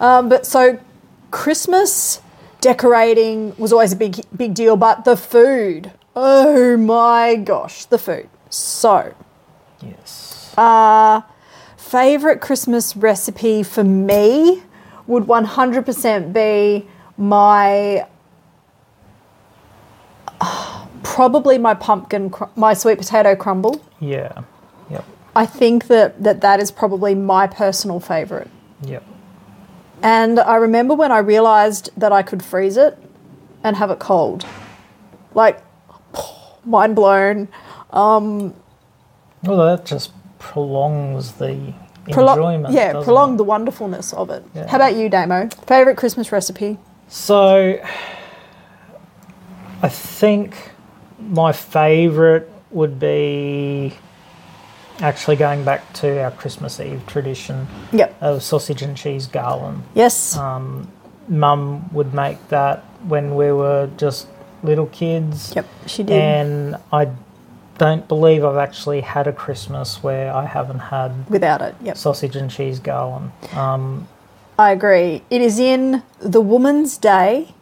um, 0.00 0.28
but 0.28 0.46
so 0.46 0.78
christmas 1.30 2.20
decorating 2.60 3.54
was 3.56 3.72
always 3.72 3.92
a 3.92 3.96
big 3.96 4.20
big 4.36 4.52
deal 4.54 4.76
but 4.76 5.04
the 5.04 5.16
food 5.16 5.92
oh 6.16 6.76
my 6.76 7.36
gosh 7.36 7.84
the 7.86 7.98
food 7.98 8.28
so 8.50 9.12
Yes. 9.82 10.54
uh, 10.56 11.22
favorite 11.76 12.40
christmas 12.40 12.96
recipe 12.96 13.62
for 13.62 13.84
me 13.84 14.62
would 15.06 15.24
100% 15.24 16.32
be 16.32 16.86
my 17.16 18.06
probably 21.02 21.58
my 21.58 21.74
pumpkin 21.74 22.30
cr- 22.30 22.44
my 22.56 22.74
sweet 22.74 22.98
potato 22.98 23.34
crumble 23.34 23.80
yeah. 24.00 24.42
Yep. 24.90 25.04
I 25.34 25.46
think 25.46 25.86
that 25.88 26.22
that, 26.22 26.40
that 26.40 26.60
is 26.60 26.70
probably 26.70 27.14
my 27.14 27.46
personal 27.46 28.00
favorite. 28.00 28.48
Yep. 28.82 29.04
And 30.02 30.38
I 30.38 30.56
remember 30.56 30.94
when 30.94 31.10
I 31.10 31.18
realized 31.18 31.90
that 31.96 32.12
I 32.12 32.22
could 32.22 32.44
freeze 32.44 32.76
it 32.76 32.96
and 33.64 33.76
have 33.76 33.90
it 33.90 33.98
cold. 33.98 34.46
Like, 35.34 35.62
mind 36.64 36.94
blown. 36.94 37.48
Well, 39.42 39.58
that 39.76 39.84
just 39.86 40.12
prolongs 40.38 41.32
the 41.32 41.72
Prolo- 42.06 42.30
enjoyment. 42.36 42.74
yeah, 42.74 42.92
prolong 43.02 43.34
it? 43.34 43.36
the 43.38 43.44
wonderfulness 43.44 44.12
of 44.12 44.30
it. 44.30 44.44
Yeah. 44.54 44.66
How 44.66 44.76
about 44.76 44.96
you, 44.96 45.08
Damo? 45.08 45.48
Favorite 45.66 45.96
Christmas 45.96 46.32
recipe? 46.32 46.78
So, 47.08 47.80
I 49.82 49.88
think 49.88 50.72
my 51.20 51.52
favourite 51.52 52.44
would 52.70 52.98
be 52.98 53.94
actually 55.00 55.36
going 55.36 55.64
back 55.64 55.92
to 55.94 56.20
our 56.22 56.30
Christmas 56.32 56.80
Eve 56.80 57.02
tradition 57.06 57.66
Yep. 57.92 58.16
of 58.20 58.42
sausage 58.42 58.82
and 58.82 58.96
cheese 58.96 59.26
garland. 59.26 59.84
Yes. 59.94 60.36
Um, 60.36 60.88
Mum 61.28 61.88
would 61.92 62.12
make 62.14 62.48
that 62.48 62.82
when 63.06 63.36
we 63.36 63.52
were 63.52 63.88
just 63.96 64.26
little 64.62 64.86
kids. 64.86 65.52
yep, 65.54 65.66
she 65.86 66.02
did. 66.02 66.16
And 66.20 66.76
I 66.92 67.08
don't 67.78 68.06
believe 68.08 68.44
I've 68.44 68.56
actually 68.56 69.00
had 69.00 69.26
a 69.26 69.32
Christmas 69.32 70.02
where 70.02 70.32
I 70.32 70.44
haven't 70.46 70.80
had 70.80 71.28
Without 71.30 71.62
it. 71.62 71.74
Yep. 71.82 71.96
sausage 71.96 72.36
and 72.36 72.50
cheese 72.50 72.78
garland. 72.80 73.30
Um, 73.54 74.08
I 74.58 74.72
agree. 74.72 75.22
It 75.30 75.40
is 75.40 75.58
in 75.58 76.02
the 76.18 76.40
Woman's 76.40 76.98
Day 76.98 77.54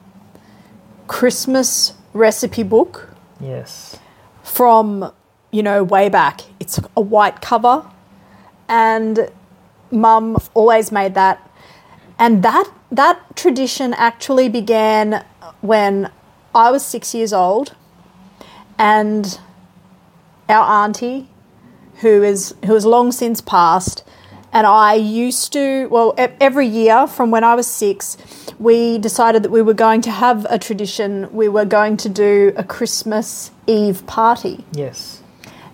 Christmas 1.06 1.92
recipe 2.12 2.62
book. 2.62 3.10
yes. 3.40 3.98
from 4.42 5.12
you 5.50 5.62
know 5.62 5.84
way 5.84 6.08
back 6.08 6.40
it's 6.58 6.78
a 6.96 7.00
white 7.00 7.40
cover 7.42 7.84
and 8.68 9.30
mum 9.90 10.36
always 10.54 10.90
made 10.90 11.14
that 11.14 11.38
and 12.18 12.42
that 12.42 12.66
that 12.90 13.18
tradition 13.36 13.92
actually 13.94 14.48
began 14.48 15.24
when 15.60 16.10
i 16.54 16.70
was 16.70 16.84
6 16.86 17.14
years 17.14 17.32
old 17.32 17.74
and 18.78 19.38
our 20.48 20.84
auntie 20.84 21.28
who 22.00 22.22
is 22.22 22.54
who 22.64 22.74
has 22.74 22.84
long 22.84 23.10
since 23.12 23.40
passed 23.40 24.04
and 24.52 24.66
I 24.66 24.94
used 24.94 25.52
to 25.54 25.88
well 25.88 26.14
every 26.18 26.66
year 26.66 27.06
from 27.06 27.30
when 27.30 27.44
I 27.44 27.54
was 27.54 27.66
6 27.66 28.16
we 28.58 28.98
decided 28.98 29.42
that 29.42 29.50
we 29.50 29.62
were 29.62 29.74
going 29.74 30.00
to 30.02 30.10
have 30.10 30.46
a 30.50 30.58
tradition 30.58 31.28
we 31.32 31.48
were 31.48 31.64
going 31.64 31.96
to 31.98 32.08
do 32.08 32.52
a 32.56 32.64
Christmas 32.64 33.50
Eve 33.66 34.06
party 34.06 34.64
Yes. 34.72 35.22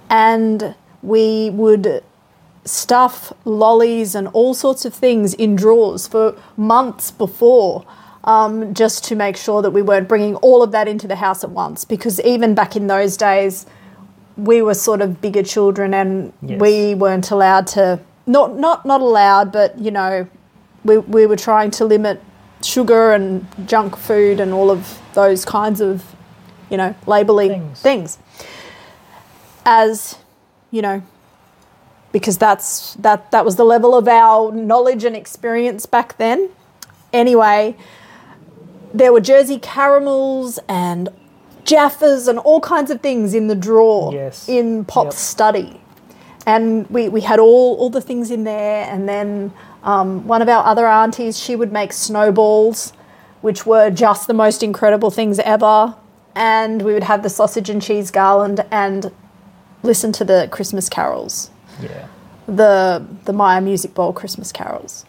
and 0.09 0.75
we 1.03 1.51
would 1.51 2.03
stuff 2.65 3.33
lollies 3.45 4.15
and 4.15 4.29
all 4.29 4.55
sorts 4.55 4.85
of 4.85 4.95
things 4.95 5.35
in 5.35 5.57
drawers 5.57 6.07
for 6.07 6.37
months 6.57 7.11
before 7.11 7.85
um, 8.25 8.73
just 8.73 9.03
to 9.05 9.17
make 9.17 9.37
sure 9.37 9.63
that 9.63 9.73
we 9.73 9.83
weren't 9.83 10.07
bringing 10.07 10.37
all 10.37 10.63
of 10.63 10.71
that 10.71 10.87
into 10.87 11.09
the 11.09 11.17
house 11.17 11.43
at 11.43 11.51
once 11.51 11.85
because 11.85 12.21
even 12.21 12.55
back 12.55 12.77
in 12.77 12.87
those 12.87 13.17
days 13.17 13.67
we 14.37 14.63
were 14.63 14.75
sort 14.75 15.01
of 15.03 15.21
bigger 15.21 15.43
children 15.43 15.93
and 15.95 16.33
Yes. 16.43 16.61
we 16.61 16.95
weren't 16.95 17.31
allowed 17.31 17.67
to 17.69 18.01
not 18.27 18.57
not 18.57 18.87
not 18.87 19.01
allowed 19.01 19.53
but 19.53 19.79
you 19.79 19.91
know 19.91 20.27
we, 20.85 20.99
we 20.99 21.27
were 21.27 21.37
trying 21.37 21.71
to 21.73 21.85
limit 21.85 22.21
sugar 22.63 23.13
and 23.13 23.47
junk 23.67 23.97
food 23.97 24.41
and 24.41 24.53
all 24.53 24.71
of 24.71 24.99
those 25.15 25.45
kinds 25.45 25.81
of 25.81 26.15
you 26.71 26.77
know 26.77 26.95
labeling 27.07 27.75
Things. 27.75 27.81
things 27.81 28.19
as 29.65 30.17
you 30.71 30.83
know 30.83 31.03
because 32.13 32.39
that's 32.39 32.95
that 32.95 33.31
that 33.31 33.45
was 33.45 33.57
the 33.57 33.65
level 33.65 33.95
of 33.95 34.09
our 34.09 34.53
knowledge 34.53 35.05
and 35.05 35.15
experience 35.17 35.87
back 35.87 36.17
then 36.19 36.51
anyway 37.13 37.77
there 38.95 39.13
were 39.13 39.21
jersey 39.21 39.59
caramels 39.59 40.59
and 40.69 41.09
jaffas 41.65 42.29
and 42.29 42.39
all 42.41 42.61
kinds 42.61 42.91
of 42.91 43.01
things 43.01 43.35
in 43.35 43.47
the 43.47 43.55
drawer 43.55 44.13
Yes. 44.13 44.49
in 44.49 44.85
pop's 44.85 45.07
Yep. 45.17 45.31
study 45.35 45.81
and 46.47 46.89
we, 46.91 47.09
we 47.09 47.21
had 47.21 47.39
all, 47.39 47.77
all 47.77 47.89
the 47.91 48.01
things 48.01 48.31
in 48.31 48.45
there 48.45 48.85
and 48.91 49.09
then 49.09 49.53
um, 49.85 50.27
one 50.27 50.43
of 50.43 50.49
our 50.49 50.65
other 50.65 50.87
aunties 50.87 51.39
she 51.39 51.55
would 51.57 51.73
make 51.73 51.93
snowballs 51.93 52.93
which 53.43 53.65
were 53.67 53.91
just 53.91 54.27
the 54.27 54.35
most 54.35 54.63
incredible 54.63 55.11
things 55.11 55.39
ever 55.41 55.95
and 56.35 56.83
we 56.83 56.93
would 56.95 57.03
have 57.05 57.23
the 57.23 57.29
sausage 57.31 57.69
and 57.71 57.81
cheese 57.83 58.11
garland 58.11 58.65
and 58.71 59.13
listen 59.83 60.11
to 60.13 60.25
the 60.25 60.49
christmas 60.51 60.89
carols 60.89 61.51
Yeah. 61.81 62.07
the 62.47 63.05
the 63.25 63.33
Myer 63.33 63.61
music 63.61 63.95
bowl 63.95 64.13
christmas 64.13 64.51
carols 64.53 65.05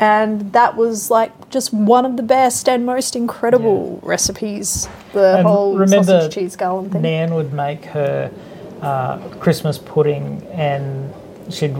and 0.00 0.52
that 0.54 0.76
was 0.76 1.10
like 1.10 1.50
just 1.50 1.72
one 1.74 2.06
of 2.06 2.16
the 2.16 2.22
best 2.22 2.68
and 2.68 2.86
most 2.86 3.14
incredible 3.14 4.00
recipes 4.02 4.88
the 5.12 5.36
And 5.36 5.46
whole 5.46 5.76
remember 5.76 6.04
sausage 6.04 6.34
cheese 6.34 6.56
garland 6.56 6.92
thing. 6.92 7.02
Nan 7.02 7.34
would 7.34 7.52
make 7.52 7.84
her 7.84 8.32
uh, 8.80 9.18
Christmas 9.38 9.78
pudding, 9.78 10.42
and 10.52 11.12
she'd 11.52 11.76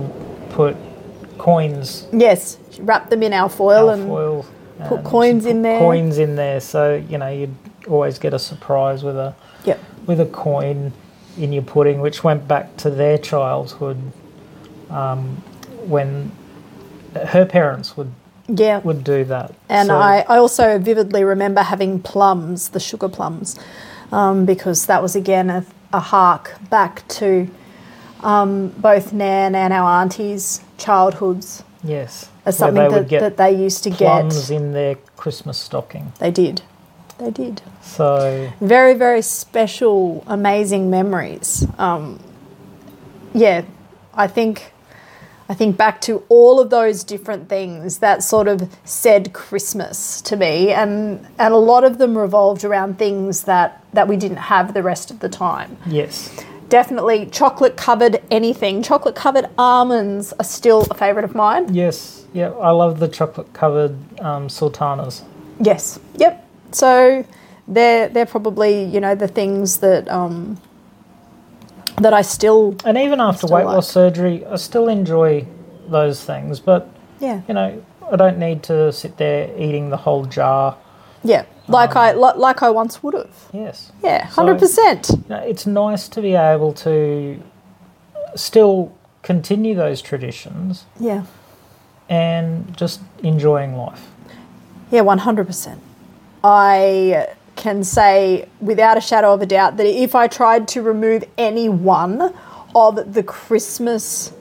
put 0.50 0.76
coins. 1.38 2.06
Yes, 2.12 2.58
wrap 2.80 3.08
them 3.08 3.22
in 3.22 3.32
alfoil 3.32 3.88
and 3.88 4.02
alfoil, 4.02 4.46
put 4.86 4.98
and 4.98 5.06
coins 5.06 5.44
put 5.44 5.50
in 5.50 5.62
there. 5.62 5.78
Coins 5.78 6.18
in 6.18 6.36
there, 6.36 6.60
so 6.60 7.02
you 7.08 7.16
know 7.16 7.28
you'd 7.28 7.54
always 7.88 8.18
get 8.18 8.34
a 8.34 8.38
surprise 8.38 9.02
with 9.02 9.16
a 9.16 9.34
yep, 9.64 9.80
with 10.06 10.20
a 10.20 10.26
coin 10.26 10.92
in 11.38 11.52
your 11.54 11.62
pudding, 11.62 12.00
which 12.00 12.22
went 12.22 12.46
back 12.46 12.76
to 12.76 12.90
their 12.90 13.16
childhood 13.16 13.96
um, 14.90 15.36
when 15.86 16.30
her 17.14 17.44
parents 17.46 17.96
would 17.96 18.12
yeah. 18.48 18.78
would 18.80 19.04
do 19.04 19.24
that. 19.24 19.54
And 19.68 19.88
So- 19.88 19.98
I, 19.98 20.24
I 20.28 20.38
also 20.38 20.78
vividly 20.78 21.24
remember 21.24 21.62
having 21.62 22.00
plums, 22.00 22.70
the 22.70 22.80
sugar 22.80 23.08
plums, 23.08 23.58
um, 24.12 24.44
because 24.44 24.86
that 24.86 25.02
was 25.02 25.14
again 25.16 25.50
a, 25.50 25.64
a 25.92 26.00
hark 26.00 26.56
back 26.68 27.06
to 27.08 27.48
um, 28.22 28.68
both 28.78 29.12
Nan 29.12 29.54
and 29.54 29.72
our 29.72 30.02
aunties' 30.02 30.60
childhoods 30.78 31.62
yes, 31.82 32.28
as 32.44 32.58
something 32.58 32.88
they 32.90 33.02
that, 33.02 33.20
that 33.20 33.36
they 33.36 33.52
used 33.52 33.82
to 33.84 33.90
get 33.90 33.98
plums 33.98 34.48
get. 34.48 34.56
in 34.56 34.72
their 34.72 34.96
Christmas 35.16 35.58
stocking. 35.58 36.12
They 36.18 36.30
did. 36.30 36.62
They 37.18 37.30
did. 37.30 37.62
So 37.82 38.50
Very, 38.60 38.94
very 38.94 39.22
special, 39.22 40.24
amazing 40.26 40.90
memories. 40.90 41.66
Um, 41.78 42.18
yeah, 43.34 43.62
I 44.14 44.26
think. 44.26 44.72
I 45.50 45.54
think 45.54 45.76
back 45.76 46.00
to 46.02 46.22
all 46.28 46.60
of 46.60 46.70
those 46.70 47.02
different 47.02 47.48
things 47.48 47.98
that 47.98 48.22
sort 48.22 48.46
of 48.46 48.72
said 48.84 49.32
Christmas 49.32 50.20
to 50.22 50.36
me, 50.36 50.70
and 50.70 51.26
and 51.40 51.52
a 51.52 51.56
lot 51.56 51.82
of 51.82 51.98
them 51.98 52.16
revolved 52.16 52.64
around 52.64 52.98
things 52.98 53.42
that 53.42 53.84
that 53.92 54.06
we 54.06 54.16
didn't 54.16 54.36
have 54.36 54.74
the 54.74 54.82
rest 54.84 55.10
of 55.10 55.18
the 55.18 55.28
time. 55.28 55.76
yes, 55.86 56.30
Definitely, 56.68 57.26
chocolate 57.26 57.76
covered 57.76 58.22
anything, 58.30 58.80
chocolate 58.80 59.16
covered 59.16 59.48
almonds 59.58 60.32
are 60.34 60.44
still 60.44 60.86
a 60.88 60.94
favourite 60.94 61.24
of 61.24 61.34
mine. 61.34 61.74
yes, 61.74 62.24
yeah, 62.32 62.50
I 62.50 62.70
love 62.70 63.00
the 63.00 63.08
chocolate 63.08 63.52
covered 63.52 63.96
um, 64.20 64.48
sultanas. 64.48 65.24
Yes, 65.58 65.98
yep. 66.14 66.46
So 66.70 67.26
they're 67.66 68.08
they're 68.08 68.24
probably 68.36 68.84
you 68.84 69.00
know 69.00 69.16
the 69.16 69.26
things 69.26 69.78
that 69.78 70.08
um, 70.08 70.60
that 72.00 72.12
I 72.14 72.22
still 72.22 72.74
And 72.84 72.96
even 72.98 73.20
after 73.20 73.46
weight 73.46 73.64
like. 73.64 73.74
loss 73.76 73.88
surgery, 73.90 74.44
I 74.46 74.56
still 74.56 74.88
enjoy 74.88 75.46
those 75.88 76.24
things. 76.24 76.60
But 76.60 76.88
yeah 77.20 77.40
you 77.48 77.54
know, 77.54 77.82
I 78.12 78.16
don't 78.16 78.38
need 78.38 78.62
to 78.64 78.92
sit 78.92 79.16
there 79.18 79.50
eating 79.58 79.90
the 79.90 79.96
whole 79.98 80.24
jar. 80.24 80.76
yeah 81.24 81.44
like 81.68 81.94
um, 81.96 82.02
I 82.02 82.12
li- 82.14 82.38
like 82.46 82.62
I 82.62 82.70
once 82.70 83.02
would 83.02 83.14
have. 83.14 83.36
Yes, 83.52 83.92
Yeah, 84.02 84.26
So- 84.28 84.34
hundred 84.42 84.58
percent. 84.58 85.08
you 85.10 85.24
know, 85.28 85.36
it's 85.52 85.66
nice 85.66 86.08
to 86.08 86.20
be 86.20 86.34
able 86.34 86.72
to 86.86 87.40
still 88.34 88.90
continue 89.22 89.74
those 89.74 90.00
traditions 90.02 90.86
Yeah, 90.98 91.22
and 92.08 92.76
just 92.76 93.00
enjoying 93.22 93.76
life. 93.76 94.02
yeah, 94.90 95.02
one 95.02 95.18
hundred 95.18 95.46
percent. 95.46 95.80
I 96.42 97.28
can 97.60 97.84
say 97.84 98.48
without 98.60 98.96
a 98.96 99.00
shadow 99.02 99.34
of 99.34 99.42
a 99.42 99.46
doubt 99.46 99.76
that 99.76 99.86
if 99.86 100.14
I 100.14 100.26
tried 100.28 100.66
to 100.68 100.80
remove 100.82 101.24
any 101.36 101.68
one 101.68 102.34
of 102.74 103.12
the 103.12 103.22
Christmas 103.22 104.32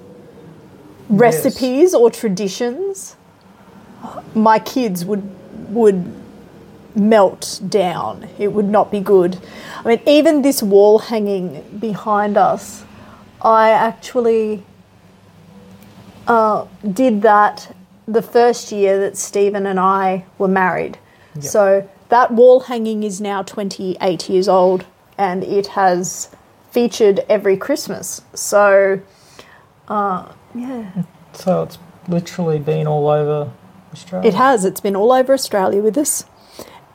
recipes 1.10 1.94
or 1.94 2.10
traditions, 2.10 3.18
my 4.34 4.58
kids 4.58 5.04
would 5.04 5.30
would 5.70 6.16
melt 6.96 7.60
down. 7.68 8.28
It 8.40 8.54
would 8.54 8.70
not 8.70 8.90
be 8.90 9.02
good. 9.02 9.38
I 9.84 9.88
mean, 9.90 10.02
even 10.08 10.42
this 10.42 10.64
wall 10.64 11.00
hanging 11.00 11.78
behind 11.78 12.38
us, 12.38 12.84
I 13.42 13.72
actually 13.72 14.64
uh, 16.26 16.66
did 16.94 17.22
that 17.24 17.76
the 18.08 18.22
first 18.22 18.72
year 18.72 19.00
that 19.02 19.18
Stephen 19.18 19.66
and 19.66 19.80
I 19.80 20.26
were 20.38 20.48
married. 20.48 20.98
So 21.42 21.88
that 22.10 22.32
wall 22.32 22.62
hanging 22.62 23.04
is 23.04 23.22
now 23.22 23.44
28 23.44 24.30
years 24.30 24.48
old 24.48 24.86
and 25.18 25.44
it 25.44 25.68
has 25.68 26.30
featured 26.72 27.20
every 27.30 27.58
Christmas. 27.58 28.22
So, 28.34 29.02
uh, 29.88 30.32
yeah, 30.56 30.92
So 31.34 31.64
it's 31.64 31.78
literally 32.08 32.60
been 32.60 32.88
all 32.88 33.08
over 33.08 33.52
Australia. 33.94 34.28
it 34.28 34.34
has. 34.36 34.66
It's 34.66 34.82
been 34.82 34.96
all 34.96 35.12
over 35.12 35.34
Australia 35.34 35.82
with 35.82 35.98
us 35.98 36.26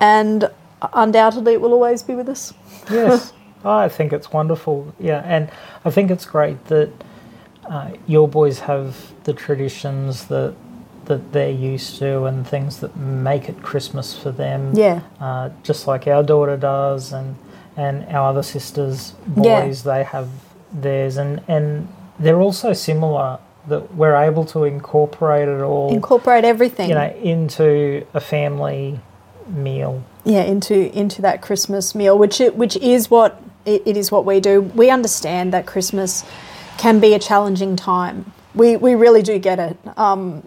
and 0.01 0.51
undoubtedly 0.93 1.55
it 1.55 1.61
will 1.61 1.73
always 1.73 2.03
be 2.03 2.15
with 2.15 2.29
us. 2.29 2.53
yes, 2.91 3.33
I 3.65 3.89
think 3.89 4.13
it's 4.13 4.33
wonderful. 4.33 4.95
Yeah, 5.01 5.23
and 5.25 5.51
I 5.85 5.91
think 5.91 6.11
it's 6.11 6.27
great 6.27 6.63
that 6.67 6.91
uh, 7.69 7.93
your 8.07 8.29
boys 8.29 8.59
have 8.61 9.13
the 9.25 9.33
traditions 9.33 10.27
that 10.27 10.55
that 11.07 11.33
they're 11.33 11.51
used 11.51 11.99
to 11.99 12.25
and 12.25 12.47
things 12.47 12.81
that 12.81 12.97
make 12.97 13.49
it 13.49 13.63
Christmas 13.63 14.17
for 14.17 14.31
them. 14.31 14.73
Yeah. 14.75 15.01
uh, 15.21 15.51
just 15.63 15.87
like 15.87 16.07
our 16.07 16.23
daughter 16.23 16.57
does, 16.57 17.13
and 17.13 17.37
and 17.77 18.05
our 18.15 18.29
other 18.31 18.43
sisters' 18.43 19.15
Yeah. 19.37 19.63
boys, 19.65 19.83
they 19.83 20.05
have 20.05 20.29
theirs, 20.73 21.17
and 21.17 21.41
and 21.49 21.89
they're 22.19 22.41
also 22.41 22.73
similar. 22.73 23.39
That 23.67 23.95
we're 23.95 24.15
able 24.15 24.45
to 24.47 24.65
incorporate 24.65 25.49
it 25.49 25.63
all, 25.63 25.91
Incorporate 25.91 26.45
everything. 26.45 26.91
you 26.91 26.95
know, 26.95 27.11
into 27.23 28.07
a 28.13 28.21
family 28.21 29.01
meal. 29.49 30.03
yeah 30.27 30.43
into 30.43 30.75
into 30.99 31.21
that 31.23 31.41
christmas 31.43 31.95
meal 31.95 32.17
which 32.19 32.41
it, 32.41 32.57
which 32.57 32.77
is 32.79 33.11
what 33.11 33.43
it, 33.67 33.83
it 33.87 33.95
is 33.97 34.11
what 34.11 34.25
we 34.25 34.41
do 34.41 34.63
we 34.75 34.89
understand 34.91 35.53
that 35.53 35.67
christmas 35.67 36.25
can 36.79 36.99
be 36.99 37.13
a 37.13 37.19
challenging 37.19 37.77
time 37.77 38.33
we 38.55 38.77
we 38.77 38.95
really 38.95 39.23
do 39.23 39.39
get 39.39 39.59
it 39.59 39.77
um 39.99 40.43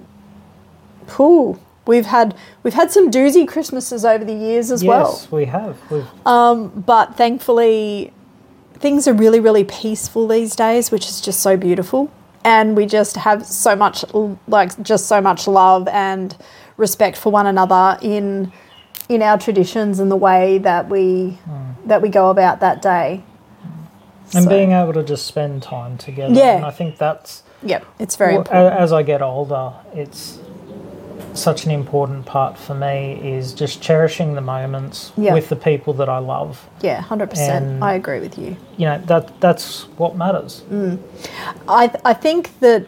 phew, 1.07 1.59
we've 1.85 2.05
had 2.05 2.35
we've 2.63 2.73
had 2.73 2.91
some 2.91 3.09
doozy 3.09 3.47
christmases 3.47 4.03
over 4.05 4.23
the 4.23 4.33
years 4.33 4.71
as 4.71 4.83
well 4.83 5.11
yes, 5.13 5.31
we 5.31 5.45
have. 5.45 5.77
We've 5.91 6.05
um, 6.25 6.69
but 6.69 7.15
thankfully 7.15 8.13
things 8.73 9.07
are 9.07 9.13
really 9.13 9.39
really 9.39 9.63
peaceful 9.63 10.27
these 10.27 10.55
days 10.55 10.91
which 10.91 11.05
is 11.05 11.21
just 11.21 11.41
so 11.41 11.57
beautiful 11.57 12.11
and 12.43 12.77
we 12.77 12.85
just 12.85 13.17
have 13.17 13.45
so 13.45 13.75
much 13.75 14.05
like 14.47 14.81
just 14.81 15.07
so 15.07 15.21
much 15.21 15.47
love 15.47 15.87
and 15.87 16.35
respect 16.77 17.17
for 17.17 17.31
one 17.31 17.47
another 17.47 17.97
in 18.01 18.51
in 19.09 19.21
our 19.21 19.37
traditions 19.37 19.99
and 19.99 20.11
the 20.11 20.15
way 20.15 20.57
that 20.57 20.89
we 20.89 21.31
hmm. 21.45 21.87
that 21.87 22.01
we 22.01 22.09
go 22.09 22.29
about 22.29 22.59
that 22.59 22.81
day 22.81 23.23
and 24.33 24.43
So- 24.43 24.49
being 24.49 24.71
able 24.71 24.93
to 24.93 25.03
just 25.03 25.25
spend 25.25 25.63
time 25.63 25.97
together. 25.97 26.33
Yeah. 26.33 26.57
And 26.57 26.65
I 26.65 26.71
think 26.71 26.97
that's 26.97 27.43
yep 27.63 27.85
it's 27.99 28.15
very 28.15 28.33
Well, 28.33 28.41
important 28.41 28.79
As 28.79 28.93
I 28.93 29.03
get 29.03 29.21
older, 29.21 29.73
it's 29.93 30.39
such 31.37 31.65
an 31.65 31.71
important 31.71 32.25
part 32.25 32.57
for 32.57 32.73
me 32.75 33.19
is 33.23 33.53
just 33.53 33.81
cherishing 33.81 34.33
the 34.35 34.41
moments 34.41 35.11
Yeah. 35.17 35.33
with 35.33 35.49
the 35.49 35.55
people 35.55 35.93
that 35.93 36.09
I 36.09 36.17
love. 36.19 36.67
yeah 36.81 37.01
100% 37.03 37.81
i 37.81 37.93
agree 37.93 38.19
with 38.19 38.37
you 38.37 38.55
You 38.77 38.85
know 38.87 38.97
that 39.05 39.39
that's 39.39 39.83
what 39.97 40.15
matters. 40.15 40.63
Mm. 40.71 40.99
I, 41.67 41.91
I 42.05 42.13
think 42.13 42.59
that 42.59 42.87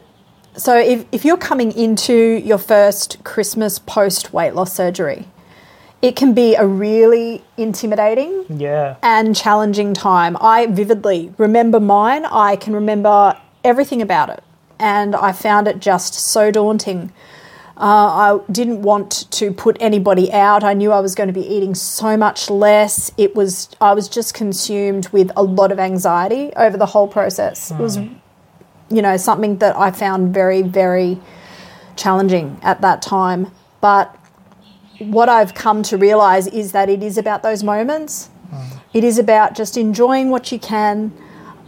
so 0.56 0.78
if, 0.78 1.06
if 1.12 1.24
you're 1.26 1.38
coming 1.52 1.72
into 1.72 2.14
your 2.44 2.58
first 2.58 3.24
Christmas 3.24 3.80
post 3.80 4.34
weight 4.34 4.54
loss 4.56 4.74
surgery, 4.74 5.26
it 6.02 6.16
can 6.16 6.34
be 6.34 6.56
a 6.56 6.66
really 6.66 7.44
intimidating 7.58 8.46
Yeah, 8.50 8.96
and 9.04 9.36
challenging 9.36 9.94
time. 9.94 10.36
I 10.42 10.66
vividly 10.68 11.34
remember 11.38 11.80
mine. 11.80 12.26
I 12.26 12.56
can 12.56 12.74
remember 12.74 13.38
everything 13.64 14.02
about 14.02 14.30
it, 14.30 14.44
and 14.80 15.16
I 15.16 15.32
found 15.32 15.68
it 15.68 15.80
just 15.80 16.14
so 16.14 16.52
daunting. 16.52 17.12
Uh, 17.80 18.40
I 18.42 18.52
didn't 18.52 18.82
want 18.82 19.32
to 19.32 19.54
put 19.54 19.78
anybody 19.80 20.34
out. 20.34 20.66
I 20.66 20.74
knew 20.74 20.92
I 20.92 21.00
was 21.00 21.16
going 21.16 21.28
to 21.28 21.34
be 21.34 21.48
eating 21.48 21.74
so 21.74 22.18
much 22.18 22.50
less. 22.50 23.10
It 23.18 23.38
was 23.38 23.70
I 23.80 23.94
was 23.94 24.10
just 24.10 24.34
consumed 24.34 25.08
with 25.10 25.32
a 25.38 25.44
lot 25.44 25.72
of 25.72 25.80
anxiety 25.80 26.52
over 26.58 26.76
the 26.76 26.88
whole 26.88 27.08
process. 27.08 27.72
It 27.72 27.78
was, 27.78 27.96
you 28.90 29.02
know, 29.02 29.16
something 29.16 29.60
that 29.60 29.78
I 29.78 29.92
found 29.92 30.34
very 30.34 30.62
very 30.62 31.22
challenging 31.96 32.60
at 32.64 32.82
that 32.82 33.02
time. 33.02 33.50
But 33.80 34.14
what 35.00 35.30
I've 35.30 35.54
come 35.54 35.82
to 35.84 35.98
realize 35.98 36.48
is 36.48 36.74
that 36.74 36.90
it 36.90 37.02
is 37.02 37.18
about 37.18 37.44
those 37.44 37.64
moments. 37.64 38.30
It 38.94 39.06
is 39.06 39.18
about 39.18 39.56
just 39.56 39.78
enjoying 39.78 40.32
what 40.32 40.52
you 40.52 40.60
can, 40.60 41.14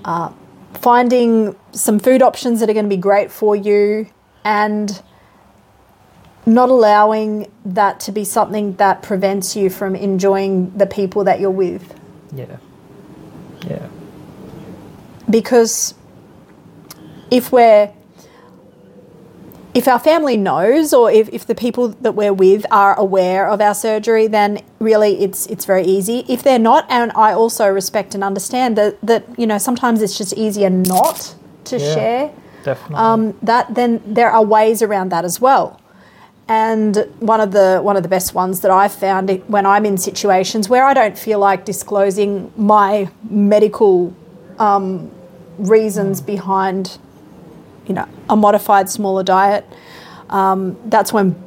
uh, 0.03 0.31
finding 0.73 1.55
some 1.71 1.99
food 1.99 2.21
options 2.21 2.59
that 2.59 2.69
are 2.69 2.73
going 2.73 2.85
to 2.85 2.89
be 2.89 2.97
great 2.97 3.31
for 3.31 3.55
you, 3.55 4.07
and 4.43 5.01
not 6.45 6.69
allowing 6.69 7.51
that 7.65 7.99
to 8.01 8.11
be 8.11 8.23
something 8.23 8.73
that 8.75 9.01
prevents 9.03 9.55
you 9.55 9.69
from 9.69 9.95
enjoying 9.95 10.71
the 10.77 10.85
people 10.87 11.23
that 11.23 11.39
you're 11.39 11.49
with. 11.51 11.93
yeah, 12.33 12.57
yeah, 13.69 13.87
Because 15.29 15.93
if 17.29 17.51
we're 17.51 17.91
if 19.73 19.87
our 19.87 19.99
family 19.99 20.35
knows 20.35 20.93
or 20.93 21.09
if, 21.09 21.29
if 21.29 21.47
the 21.47 21.55
people 21.55 21.89
that 22.01 22.13
we're 22.13 22.33
with 22.33 22.65
are 22.71 22.93
aware 22.99 23.47
of 23.47 23.61
our 23.61 23.73
surgery 23.73 24.27
then 24.27 24.61
really 24.79 25.21
it's 25.23 25.45
it's 25.47 25.63
very 25.63 25.85
easy 25.85 26.25
if 26.27 26.43
they're 26.43 26.59
not 26.59 26.85
and 26.89 27.09
i 27.15 27.31
also 27.31 27.67
respect 27.69 28.13
and 28.13 28.21
understand 28.21 28.77
that 28.77 28.99
that 29.01 29.23
you 29.39 29.47
know 29.47 29.57
sometimes 29.57 30.01
it's 30.01 30.17
just 30.17 30.33
easier 30.33 30.69
not 30.69 31.33
to 31.63 31.77
Yeah. 31.79 31.93
share 31.93 32.31
definitely. 32.63 32.95
um, 32.97 33.37
that 33.43 33.73
then 33.75 34.01
there 34.05 34.29
are 34.29 34.43
ways 34.43 34.81
around 34.81 35.09
that 35.09 35.23
as 35.23 35.39
well. 35.39 35.79
And 36.51 37.07
one 37.19 37.39
of 37.39 37.53
the 37.53 37.79
one 37.81 37.95
of 37.95 38.03
the 38.03 38.09
best 38.09 38.33
ones 38.35 38.59
that 38.59 38.71
I've 38.71 38.93
found 38.93 39.29
when 39.47 39.65
I'm 39.65 39.85
in 39.85 39.97
situations 39.97 40.67
where 40.67 40.83
I 40.83 40.93
don't 40.93 41.17
feel 41.17 41.39
like 41.39 41.63
disclosing 41.63 42.51
my 42.57 43.09
medical 43.29 44.13
um, 44.59 45.09
reasons 45.57 46.19
behind, 46.19 46.97
you 47.87 47.93
know, 47.93 48.05
a 48.29 48.35
modified 48.35 48.89
smaller 48.89 49.23
diet. 49.23 49.65
Um, 50.29 50.77
that's 50.89 51.13
when 51.13 51.41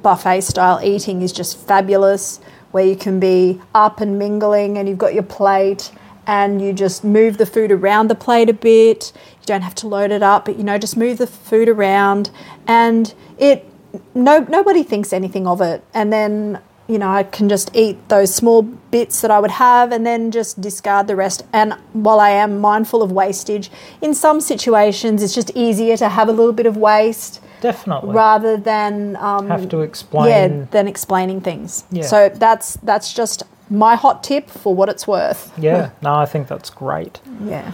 buffet 0.00 0.42
style 0.42 0.78
eating 0.84 1.22
is 1.22 1.32
just 1.32 1.58
fabulous, 1.58 2.38
where 2.70 2.86
you 2.86 2.94
can 2.94 3.18
be 3.18 3.60
up 3.74 4.00
and 4.00 4.20
mingling 4.20 4.78
and 4.78 4.88
you've 4.88 4.98
got 4.98 5.14
your 5.14 5.24
plate 5.24 5.90
and 6.28 6.62
you 6.62 6.72
just 6.72 7.02
move 7.02 7.38
the 7.38 7.46
food 7.46 7.72
around 7.72 8.06
the 8.06 8.14
plate 8.14 8.48
a 8.48 8.54
bit. 8.54 9.12
You 9.16 9.46
don't 9.46 9.62
have 9.62 9.74
to 9.76 9.88
load 9.88 10.12
it 10.12 10.22
up, 10.22 10.44
but 10.44 10.58
you 10.58 10.62
know, 10.62 10.78
just 10.78 10.96
move 10.96 11.18
the 11.18 11.26
food 11.26 11.68
around 11.68 12.30
and 12.68 13.12
it 13.36 13.68
no 14.14 14.40
nobody 14.40 14.82
thinks 14.82 15.12
anything 15.12 15.46
of 15.46 15.60
it. 15.60 15.82
And 15.92 16.12
then 16.12 16.60
you 16.86 16.98
know, 16.98 17.08
I 17.08 17.22
can 17.22 17.48
just 17.48 17.74
eat 17.74 17.96
those 18.10 18.34
small 18.34 18.60
bits 18.62 19.22
that 19.22 19.30
I 19.30 19.40
would 19.40 19.52
have 19.52 19.90
and 19.90 20.04
then 20.04 20.30
just 20.30 20.60
discard 20.60 21.06
the 21.06 21.16
rest. 21.16 21.42
And 21.50 21.72
while 21.94 22.20
I 22.20 22.28
am 22.28 22.58
mindful 22.60 23.02
of 23.02 23.10
wastage, 23.10 23.70
in 24.02 24.14
some 24.14 24.40
situations 24.40 25.22
it's 25.22 25.34
just 25.34 25.50
easier 25.54 25.96
to 25.96 26.10
have 26.10 26.28
a 26.28 26.32
little 26.32 26.52
bit 26.52 26.66
of 26.66 26.76
waste 26.76 27.40
definitely. 27.62 28.14
rather 28.14 28.58
than 28.58 29.16
um, 29.16 29.48
Have 29.48 29.70
to 29.70 29.80
explain. 29.80 30.28
yeah, 30.28 30.66
than 30.72 30.86
explaining 30.86 31.40
things. 31.40 31.84
Yeah. 31.90 32.02
So 32.02 32.28
that's 32.28 32.76
that's 32.82 33.14
just 33.14 33.44
my 33.70 33.94
hot 33.96 34.22
tip 34.22 34.50
for 34.50 34.74
what 34.74 34.90
it's 34.90 35.06
worth. 35.06 35.52
Yeah, 35.58 35.90
no, 36.02 36.14
I 36.14 36.26
think 36.26 36.48
that's 36.48 36.68
great. 36.68 37.18
Yeah. 37.42 37.72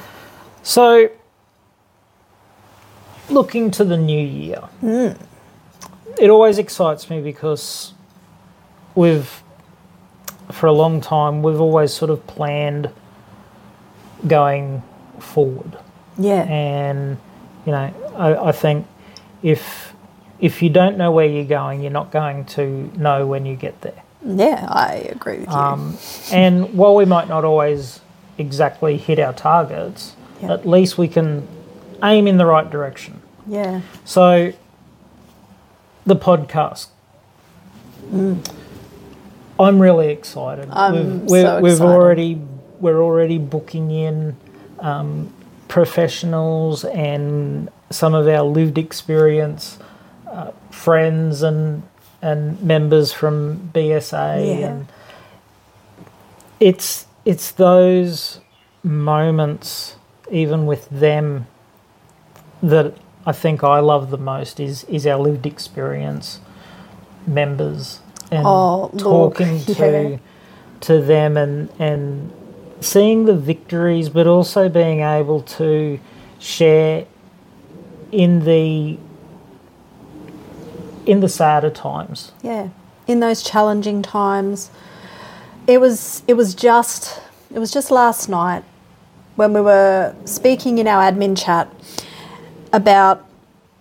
So, 0.62 1.08
looking 3.28 3.70
to 3.72 3.84
the 3.84 3.96
new 3.96 4.24
year, 4.24 4.68
it 6.20 6.30
always 6.30 6.58
excites 6.58 7.08
me 7.10 7.20
because 7.20 7.94
we've, 8.94 9.42
for 10.52 10.66
a 10.66 10.72
long 10.72 11.00
time, 11.00 11.42
we've 11.42 11.60
always 11.60 11.92
sort 11.92 12.10
of 12.10 12.26
planned 12.26 12.90
going 14.26 14.82
forward. 15.18 15.78
Yeah. 16.18 16.42
And, 16.42 17.18
you 17.64 17.72
know, 17.72 17.94
I, 18.16 18.48
I 18.48 18.52
think 18.52 18.86
if 19.42 19.94
if 20.38 20.62
you 20.62 20.70
don't 20.70 20.96
know 20.96 21.10
where 21.10 21.26
you're 21.26 21.44
going, 21.44 21.82
you're 21.82 21.90
not 21.90 22.10
going 22.10 22.46
to 22.46 22.90
know 22.98 23.26
when 23.26 23.44
you 23.44 23.56
get 23.56 23.80
there. 23.82 24.02
Yeah, 24.24 24.66
I 24.70 24.94
agree 25.10 25.40
with 25.40 25.48
you. 25.48 25.54
Um, 25.54 25.98
and 26.32 26.74
while 26.74 26.94
we 26.94 27.04
might 27.04 27.28
not 27.28 27.44
always 27.44 28.00
exactly 28.38 28.96
hit 28.96 29.18
our 29.18 29.34
targets, 29.34 30.16
at 30.42 30.66
least 30.66 30.96
we 30.96 31.08
can 31.08 31.46
aim 32.02 32.26
in 32.26 32.38
the 32.38 32.46
right 32.46 32.70
direction. 32.70 33.20
yeah. 33.46 33.82
So, 34.06 34.52
the 36.06 36.16
podcast. 36.16 36.88
I'm 39.58 39.78
really 39.78 40.08
excited. 40.08 40.68
I'm 40.70 41.20
we've, 41.20 41.30
we're, 41.30 41.42
so 41.44 41.60
we've 41.60 41.80
already 41.80 42.40
we're 42.80 43.00
already 43.00 43.38
booking 43.38 43.90
in 43.90 44.36
um, 44.78 45.32
professionals 45.68 46.84
and 46.84 47.68
some 47.90 48.14
of 48.14 48.26
our 48.26 48.42
lived 48.42 48.78
experience 48.78 49.78
uh, 50.30 50.50
friends 50.70 51.42
and 51.42 51.82
and 52.22 52.60
members 52.62 53.12
from 53.12 53.70
BSA 53.74 54.60
Yeah. 54.60 54.66
and 54.68 54.86
it's 56.58 57.06
it's 57.24 57.52
those 57.52 58.40
moments 58.82 59.96
even 60.30 60.66
with 60.66 60.88
them 60.90 61.46
that 62.62 62.94
I 63.26 63.32
think 63.32 63.62
I 63.62 63.80
love 63.80 64.10
the 64.10 64.18
most 64.18 64.58
is 64.60 64.84
is 64.84 65.06
our 65.06 65.18
lived 65.18 65.46
experience 65.46 66.40
members 67.26 68.00
and 68.30 68.44
Oh, 68.46 68.90
talking 68.96 69.60
to 69.74 70.10
yeah. 70.12 70.16
to 70.80 71.00
them 71.00 71.36
and 71.36 71.68
and 71.78 72.32
seeing 72.80 73.26
the 73.26 73.34
victories 73.34 74.08
but 74.08 74.26
also 74.26 74.68
being 74.68 75.00
able 75.00 75.42
to 75.42 75.98
share 76.38 77.04
in 78.10 78.44
the 78.44 78.96
in 81.06 81.20
the 81.20 81.28
sadder 81.28 81.70
times 81.70 82.32
Yeah, 82.42 82.68
in 83.06 83.20
those 83.20 83.42
challenging 83.42 84.02
times, 84.02 84.70
it 85.66 85.80
was 85.80 86.22
it 86.26 86.34
was 86.34 86.54
just 86.54 87.20
it 87.52 87.58
was 87.58 87.70
just 87.70 87.90
last 87.90 88.28
night 88.28 88.64
when 89.36 89.52
we 89.52 89.60
were 89.60 90.14
speaking 90.24 90.78
in 90.78 90.86
our 90.86 91.02
admin 91.10 91.36
chat 91.42 91.68
about 92.72 93.26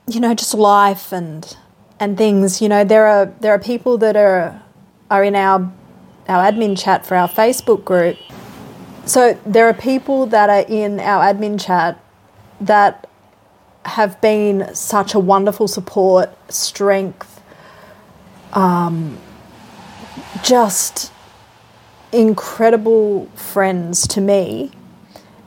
you 0.07 0.19
know 0.19 0.33
just 0.33 0.53
life 0.53 1.11
and 1.11 1.57
and 1.99 2.17
things. 2.17 2.61
You 2.61 2.69
know 2.69 2.83
there 2.83 3.07
are 3.07 3.25
there 3.39 3.53
are 3.53 3.59
people 3.59 3.97
that 3.99 4.15
are 4.15 4.61
are 5.09 5.23
in 5.23 5.35
our 5.35 5.71
our 6.27 6.51
admin 6.51 6.77
chat 6.81 7.05
for 7.05 7.15
our 7.15 7.27
Facebook 7.27 7.83
group. 7.83 8.17
So 9.05 9.39
there 9.45 9.67
are 9.67 9.73
people 9.73 10.27
that 10.27 10.49
are 10.49 10.65
in 10.67 10.99
our 10.99 11.33
admin 11.33 11.59
chat 11.59 11.99
that 12.61 13.09
have 13.85 14.19
been 14.21 14.73
such 14.75 15.15
a 15.15 15.19
wonderful 15.19 15.67
support, 15.67 16.29
strength, 16.51 17.41
um, 18.53 19.17
just 20.43 21.11
incredible 22.11 23.25
friends 23.35 24.07
to 24.09 24.21
me. 24.21 24.71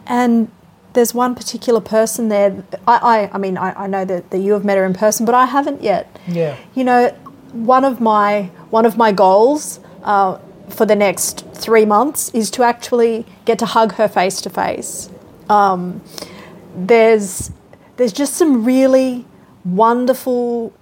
And 0.07 0.51
there's 0.95 1.15
one 1.15 1.35
particular 1.35 1.81
person 1.81 2.29
there. 2.29 2.65
I, 2.87 2.97
I, 2.97 3.31
I 3.35 3.39
mean, 3.39 3.57
I, 3.57 3.85
I 3.85 3.87
know 3.87 4.05
that, 4.05 4.31
that 4.31 4.39
you 4.39 4.53
have 4.53 4.65
met 4.65 4.77
her 4.77 4.85
in 4.85 4.95
person, 4.95 5.25
but 5.27 5.35
I 5.35 5.47
haven't 5.47 5.83
yet. 5.83 6.05
yeah 6.27 6.57
You 6.75 6.85
know, 6.85 7.09
one 7.53 7.85
of 7.85 8.01
my 8.01 8.51
one 8.71 8.87
of 8.87 8.97
my 8.97 9.13
goals 9.13 9.81
uh, 10.05 10.39
for 10.69 10.87
the 10.87 10.97
next 10.97 11.45
three 11.55 11.85
months 11.85 12.31
is 12.35 12.51
to 12.53 12.63
actually 12.63 13.27
get 13.45 13.59
to 13.59 13.67
hug 13.67 13.95
her 13.95 14.09
face 14.09 14.41
to 14.43 14.51
face. 14.51 15.11
Um, 15.49 16.01
There's 16.75 17.51
there's 17.97 18.13
just 18.13 18.35
some 18.35 18.65
really 18.65 19.27
wonderful, 19.65 20.73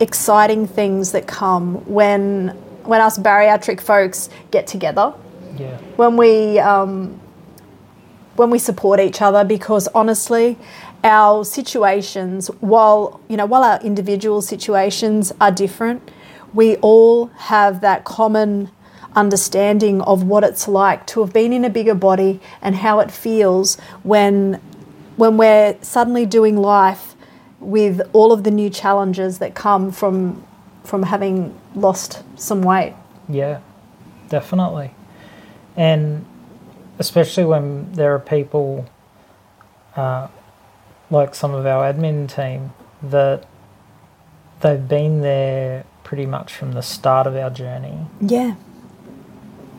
exciting 0.00 0.66
things 0.66 1.12
that 1.12 1.26
come 1.26 1.84
when 1.86 2.48
when 2.84 3.00
us 3.00 3.18
bariatric 3.18 3.80
folks 3.80 4.28
get 4.50 4.66
together 4.66 5.14
yeah 5.56 5.78
when 5.96 6.16
we 6.16 6.58
um, 6.58 7.20
when 8.36 8.50
we 8.50 8.58
support 8.58 9.00
each 9.00 9.22
other 9.22 9.44
because 9.44 9.88
honestly 9.88 10.58
our 11.02 11.44
situations 11.44 12.48
while 12.60 13.20
you 13.28 13.36
know 13.36 13.46
while 13.46 13.62
our 13.62 13.80
individual 13.82 14.40
situations 14.42 15.32
are 15.40 15.50
different 15.50 16.10
we 16.52 16.76
all 16.76 17.26
have 17.26 17.80
that 17.80 18.04
common 18.04 18.70
understanding 19.16 20.00
of 20.02 20.24
what 20.24 20.42
it's 20.42 20.66
like 20.66 21.06
to 21.06 21.20
have 21.20 21.32
been 21.32 21.52
in 21.52 21.64
a 21.64 21.70
bigger 21.70 21.94
body 21.94 22.40
and 22.60 22.76
how 22.76 23.00
it 23.00 23.10
feels 23.10 23.76
when 24.02 24.54
when 25.16 25.36
we're 25.36 25.76
suddenly 25.82 26.26
doing 26.26 26.56
life 26.56 27.14
with 27.60 28.00
all 28.12 28.32
of 28.32 28.42
the 28.44 28.50
new 28.50 28.68
challenges 28.68 29.38
that 29.38 29.54
come 29.54 29.92
from 29.92 30.44
from 30.82 31.02
having 31.04 31.56
lost 31.74 32.22
some 32.36 32.62
weight 32.62 32.94
Yeah, 33.28 33.60
definitely. 34.28 34.94
And 35.76 36.24
especially 36.98 37.44
when 37.44 37.92
there 37.92 38.14
are 38.14 38.18
people 38.18 38.86
uh, 39.96 40.28
like 41.10 41.34
some 41.34 41.52
of 41.54 41.66
our 41.66 41.92
admin 41.92 42.32
team 42.32 42.72
that 43.02 43.46
they've 44.60 44.88
been 44.88 45.20
there 45.20 45.84
pretty 46.02 46.26
much 46.26 46.54
from 46.54 46.72
the 46.72 46.82
start 46.82 47.26
of 47.26 47.36
our 47.36 47.50
journey. 47.50 47.98
yeah 48.20 48.54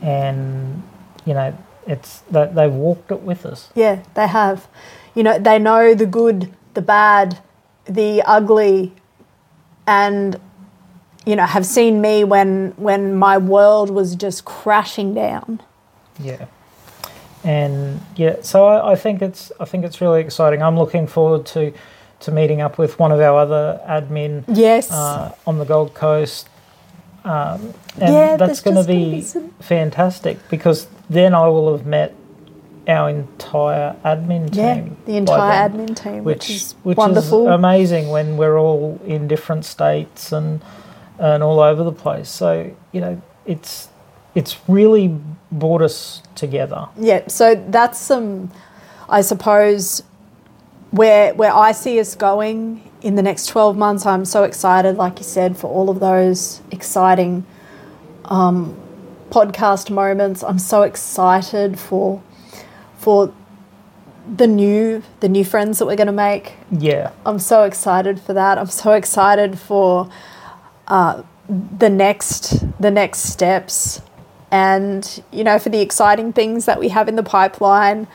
And, 0.02 0.84
you 1.26 1.34
know, 1.34 1.58
it's 1.88 2.20
that 2.32 2.56
they've 2.56 2.72
walked 2.74 3.12
it 3.12 3.22
with 3.22 3.46
us. 3.46 3.70
Yeah, 3.76 4.04
they 4.16 4.28
have. 4.28 4.68
You 5.14 5.24
know, 5.24 5.40
they 5.40 5.60
know 5.60 5.94
the 5.94 6.06
good, 6.06 6.54
the 6.74 6.82
bad, 6.82 7.40
the 7.86 8.22
ugly, 8.24 8.94
and 9.88 10.40
you 11.26 11.36
know, 11.36 11.46
have 11.46 11.66
seen 11.66 12.02
me 12.02 12.24
when 12.24 12.74
when 12.78 13.16
my 13.16 13.38
world 13.38 13.90
was 13.90 14.16
just 14.16 14.46
crashing 14.46 15.14
down. 15.14 15.62
Yeah. 16.20 16.46
And 17.46 18.02
yeah, 18.16 18.38
so 18.42 18.66
I, 18.66 18.94
I 18.94 18.96
think 18.96 19.22
it's 19.22 19.52
I 19.60 19.66
think 19.66 19.86
it's 19.86 20.02
really 20.02 20.20
exciting. 20.22 20.62
I'm 20.64 20.78
looking 20.78 21.08
forward 21.08 21.46
to 21.48 21.72
to 22.22 22.32
meeting 22.32 22.60
up 22.62 22.78
with 22.78 22.98
one 23.00 23.12
of 23.12 23.20
our 23.20 23.40
other 23.40 23.80
admin 23.88 24.44
Yes. 24.48 24.92
uh, 24.92 25.34
on 25.46 25.60
the 25.60 25.66
Gold 25.66 25.94
Coast. 25.94 26.50
Um, 27.24 27.74
and 28.00 28.14
Yeah, 28.14 28.38
that's 28.38 28.62
going 28.62 28.78
to 28.78 28.84
be 28.84 29.16
be 29.16 29.22
some- 29.22 29.52
fantastic 29.60 30.38
because 30.50 30.88
then 31.10 31.34
I 31.36 31.48
will 31.48 31.76
have 31.76 31.86
met 31.86 32.14
our 32.88 33.10
entire 33.10 33.96
admin 34.06 34.52
team. 34.52 34.64
yeah, 34.64 34.84
the 35.06 35.18
entire 35.18 35.70
then, 35.70 35.88
admin 35.88 35.96
team, 36.04 36.24
which, 36.24 36.48
which, 36.48 36.50
is 36.52 36.76
which 36.84 36.98
wonderful. 36.98 37.48
is 37.48 37.54
amazing 37.54 38.10
when 38.10 38.38
we're 38.38 38.58
all 38.60 39.00
in 39.06 39.28
different 39.28 39.66
states 39.66 40.32
and 40.32 40.62
and 41.20 41.42
all 41.44 41.60
over 41.60 41.84
the 41.84 41.92
place. 41.92 42.30
So 42.30 42.72
you 42.92 43.02
know, 43.02 43.22
it's 43.46 43.90
it's 44.36 44.58
really 44.68 45.18
brought 45.60 45.82
us 45.82 46.22
together. 46.36 46.88
yeah, 46.98 47.28
so 47.28 47.56
that's 47.70 48.00
some, 48.00 48.52
I 49.10 49.22
suppose, 49.22 50.04
where 50.92 51.34
where 51.34 51.54
I 51.54 51.72
see 51.72 52.00
us 52.00 52.16
going 52.16 52.82
in 53.02 53.16
the 53.16 53.22
next 53.22 53.48
12 53.48 53.78
months. 53.78 54.06
I'm 54.06 54.26
so 54.26 54.44
excited, 54.44 54.98
like 54.98 55.20
you 55.20 55.24
said, 55.24 55.58
for 55.58 55.68
all 55.70 55.90
of 55.90 56.00
those 56.00 56.62
exciting 56.72 57.46
um, 58.26 58.76
podcast 59.30 59.90
moments. 59.90 60.44
I'm 60.44 60.60
so 60.60 60.84
excited 60.84 61.80
for 61.80 62.22
for 62.98 63.34
the 64.28 64.48
new 64.48 65.04
the 65.20 65.30
new 65.30 65.46
friends 65.46 65.80
that 65.80 65.86
we're 65.86 65.96
going 65.96 66.08
to 66.08 66.14
make. 66.14 66.54
Yeah. 66.72 67.12
I'm 67.26 67.40
so 67.40 67.64
excited 67.64 68.20
for 68.20 68.34
that. 68.34 68.58
I'm 68.58 68.68
so 68.68 68.94
excited 68.94 69.60
for 69.60 70.10
uh, 70.88 71.24
the 71.48 71.90
next 71.90 72.64
the 72.82 72.92
next 72.92 73.20
steps, 73.20 74.02
and 74.56 75.22
you 75.32 75.44
know 75.44 75.60
for 75.60 75.68
the 75.68 75.82
exciting 75.82 76.32
things 76.32 76.64
that 76.66 76.80
we 76.80 76.88
have 76.88 77.10
in 77.10 77.18
the 77.18 77.24
pipeline. 77.24 78.08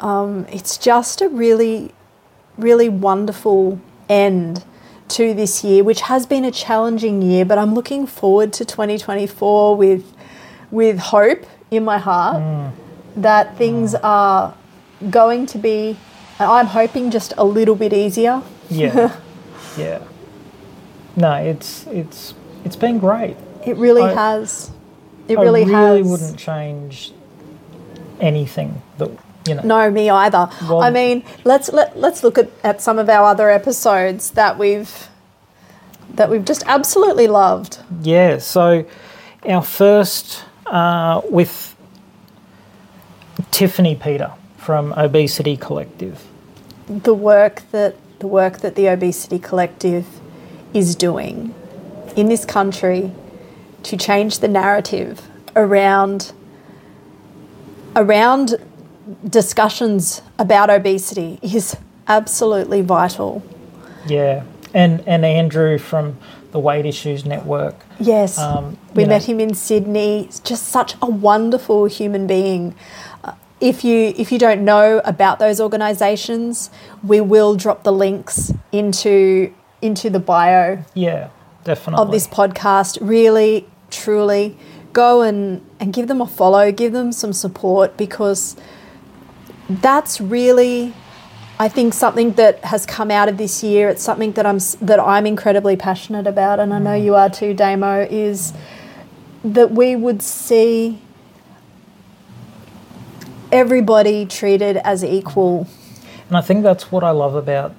Um, 0.00 0.46
it's 0.50 0.78
just 0.78 1.20
a 1.20 1.28
really, 1.28 1.92
really 2.56 2.88
wonderful 2.88 3.78
end 4.08 4.64
to 5.08 5.34
this 5.34 5.62
year, 5.62 5.84
which 5.84 6.00
has 6.02 6.24
been 6.24 6.44
a 6.44 6.50
challenging 6.50 7.20
year. 7.20 7.44
But 7.44 7.58
I'm 7.58 7.74
looking 7.74 8.06
forward 8.06 8.54
to 8.54 8.64
2024 8.64 9.76
with 9.76 10.14
with 10.70 10.98
hope 10.98 11.44
in 11.70 11.84
my 11.84 11.98
heart 11.98 12.72
that 13.16 13.58
things 13.58 13.94
are 13.96 14.56
going 15.10 15.44
to 15.46 15.58
be. 15.58 15.98
I'm 16.40 16.66
hoping 16.66 17.10
just 17.10 17.34
a 17.36 17.44
little 17.44 17.76
bit 17.76 17.92
easier. 17.92 18.42
Yeah. 18.70 19.14
yeah. 19.76 20.02
No, 21.14 21.34
it's 21.34 21.86
it's 21.88 22.32
it's 22.64 22.76
been 22.76 22.98
great. 22.98 23.36
It 23.66 23.76
really 23.76 24.02
I- 24.02 24.14
has. 24.14 24.70
It 25.28 25.38
really, 25.38 25.64
has. 25.64 25.72
I 25.72 25.84
really 25.84 26.02
has. 26.02 26.10
wouldn't 26.10 26.38
change 26.38 27.12
anything 28.20 28.82
that 28.98 29.10
you 29.46 29.54
know. 29.54 29.62
No, 29.62 29.90
me 29.90 30.10
either. 30.10 30.48
Well- 30.62 30.82
I 30.82 30.90
mean, 30.90 31.24
let's 31.44 31.72
let, 31.72 31.98
let's 31.98 32.22
look 32.22 32.38
at, 32.38 32.50
at 32.62 32.80
some 32.80 32.98
of 32.98 33.08
our 33.08 33.26
other 33.28 33.50
episodes 33.50 34.30
that 34.32 34.58
we've 34.58 35.08
that 36.14 36.30
we've 36.30 36.44
just 36.44 36.62
absolutely 36.66 37.26
loved. 37.26 37.78
Yeah, 38.02 38.38
so 38.38 38.84
our 39.48 39.62
first 39.62 40.44
uh, 40.66 41.20
with 41.28 41.74
Tiffany 43.50 43.96
Petre 43.96 44.32
from 44.56 44.92
Obesity 44.96 45.56
Collective. 45.56 46.24
The 46.88 47.14
work 47.14 47.62
that 47.72 47.96
the 48.18 48.26
work 48.26 48.58
that 48.58 48.74
the 48.74 48.88
Obesity 48.88 49.38
Collective 49.38 50.06
is 50.72 50.94
doing 50.94 51.54
in 52.16 52.28
this 52.28 52.44
country 52.44 53.12
to 53.84 53.96
change 53.96 54.38
the 54.40 54.48
narrative 54.48 55.22
around 55.56 56.32
around 57.96 58.54
discussions 59.28 60.22
about 60.38 60.70
obesity 60.70 61.38
is 61.42 61.76
absolutely 62.08 62.80
vital. 62.80 63.42
Yeah, 64.06 64.44
and 64.72 65.02
and 65.06 65.24
Andrew 65.24 65.78
from 65.78 66.16
the 66.52 66.58
Weight 66.58 66.86
Issues 66.86 67.24
Network. 67.24 67.74
Yes. 67.98 68.38
Um, 68.38 68.78
we 68.94 69.02
you 69.02 69.08
met 69.08 69.24
him 69.24 69.40
in 69.40 69.54
Sydney. 69.54 70.24
He's 70.24 70.40
just 70.40 70.68
such 70.68 70.94
a 71.02 71.06
wonderful 71.06 71.86
human 71.86 72.26
being. 72.26 72.74
Uh, 73.24 73.32
if 73.60 73.84
you 73.84 74.14
if 74.16 74.30
you 74.32 74.38
don't 74.38 74.64
know 74.64 75.00
about 75.04 75.38
those 75.38 75.60
organisations, 75.60 76.70
we 77.02 77.20
will 77.20 77.56
drop 77.56 77.82
the 77.82 77.92
links 77.92 78.52
into 78.72 79.52
into 79.82 80.08
the 80.10 80.20
bio 80.20 80.84
Yeah, 80.94 81.28
definitely. 81.64 82.02
of 82.02 82.10
this 82.10 82.26
podcast. 82.26 82.98
Really, 83.00 83.66
truly, 83.94 84.56
go 84.92 85.22
and 85.22 85.64
and 85.80 85.92
give 85.92 86.08
them 86.08 86.20
a 86.20 86.26
follow. 86.26 86.72
Give 86.72 86.92
them 86.92 87.12
some 87.12 87.32
support 87.32 87.96
because 87.96 88.56
that's 89.68 90.20
really 90.20 90.92
I 91.58 91.68
think 91.68 91.94
something 91.94 92.32
that 92.32 92.64
has 92.64 92.84
come 92.84 93.10
out 93.10 93.28
of 93.28 93.38
this 93.38 93.62
year. 93.62 93.88
It's 93.88 94.02
something 94.02 94.32
that 94.32 94.44
I'm 94.44 94.58
that 94.80 94.98
I'm 94.98 95.26
incredibly 95.26 95.76
passionate 95.76 96.26
about, 96.26 96.58
and 96.60 96.74
I 96.74 96.78
know 96.78 96.94
you 96.94 97.14
are 97.14 97.30
too, 97.30 97.54
Damo. 97.54 98.06
Is 98.10 98.52
that 99.44 99.70
we 99.70 99.94
would 99.94 100.22
see 100.22 101.00
everybody 103.52 104.26
treated 104.26 104.78
as 104.78 105.04
equal. 105.04 105.68
And 106.28 106.36
I 106.36 106.40
think 106.40 106.64
that's 106.64 106.90
what 106.90 107.04
I 107.04 107.10
love 107.10 107.34
about 107.36 107.74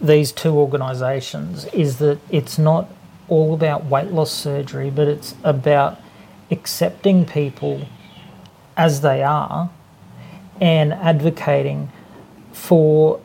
these 0.00 0.32
two 0.32 0.54
organisations 0.54 1.64
is 1.66 1.98
that 1.98 2.18
it's 2.30 2.58
not 2.58 2.88
all 3.28 3.54
about 3.54 3.84
weight 3.86 4.10
loss 4.12 4.30
surgery, 4.32 4.90
but 4.90 5.06
it's 5.08 5.34
about 5.44 5.98
accepting 6.50 7.24
people 7.24 7.82
as 8.76 9.00
they 9.02 9.22
are 9.22 9.70
and 10.60 10.92
advocating 10.94 11.90
for 12.52 13.20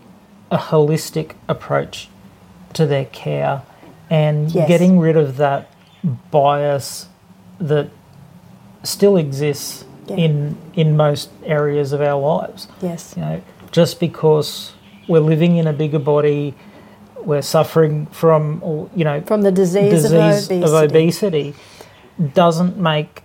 a 0.52 0.58
holistic 0.58 1.32
approach 1.48 2.10
to 2.74 2.86
their 2.86 3.06
care 3.06 3.62
and 4.10 4.52
Yes. 4.52 4.68
getting 4.68 5.00
rid 5.00 5.16
of 5.16 5.38
that 5.38 5.70
bias 6.32 7.08
that 7.60 7.88
still 8.84 9.16
exists 9.18 9.86
Yeah. 10.08 10.18
in 10.18 10.58
in 10.76 10.98
most 10.98 11.30
areas 11.46 11.94
of 11.94 12.02
our 12.02 12.20
lives 12.20 12.68
Yes. 12.82 13.14
you 13.16 13.22
know, 13.24 13.42
just 13.72 14.00
because 14.00 14.74
we're 15.08 15.20
living 15.22 15.56
in 15.56 15.66
a 15.68 15.74
bigger 15.74 16.00
body, 16.00 16.54
we're 17.26 17.42
suffering 17.42 18.06
from, 18.08 18.60
or, 18.64 18.90
you 18.96 19.04
know, 19.04 19.22
From 19.22 19.42
the 19.42 19.52
disease, 19.52 19.92
disease 20.04 20.12
of 20.12 20.18
obesity. 20.20 20.64
of 20.64 20.74
obesity, 20.74 21.56
doesn't 22.34 22.78
make 22.78 23.24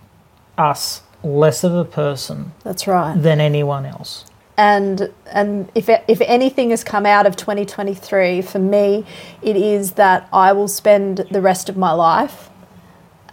us 0.57 1.01
less 1.23 1.63
of 1.63 1.73
a 1.75 1.85
person 1.85 2.51
That's 2.63 2.87
right. 2.87 3.15
than 3.21 3.39
anyone 3.41 3.85
else. 3.85 4.25
and 4.57 5.09
and 5.31 5.69
if 5.75 5.87
if 6.07 6.19
anything 6.21 6.69
has 6.71 6.83
come 6.83 7.05
out 7.05 7.25
of 7.25 7.35
2023 7.37 8.41
for 8.41 8.59
me 8.59 9.05
it 9.41 9.55
is 9.55 9.93
that 9.93 10.27
I 10.33 10.51
will 10.53 10.67
spend 10.67 11.25
the 11.31 11.39
rest 11.41 11.69
of 11.69 11.77
my 11.77 11.91
life 11.93 12.49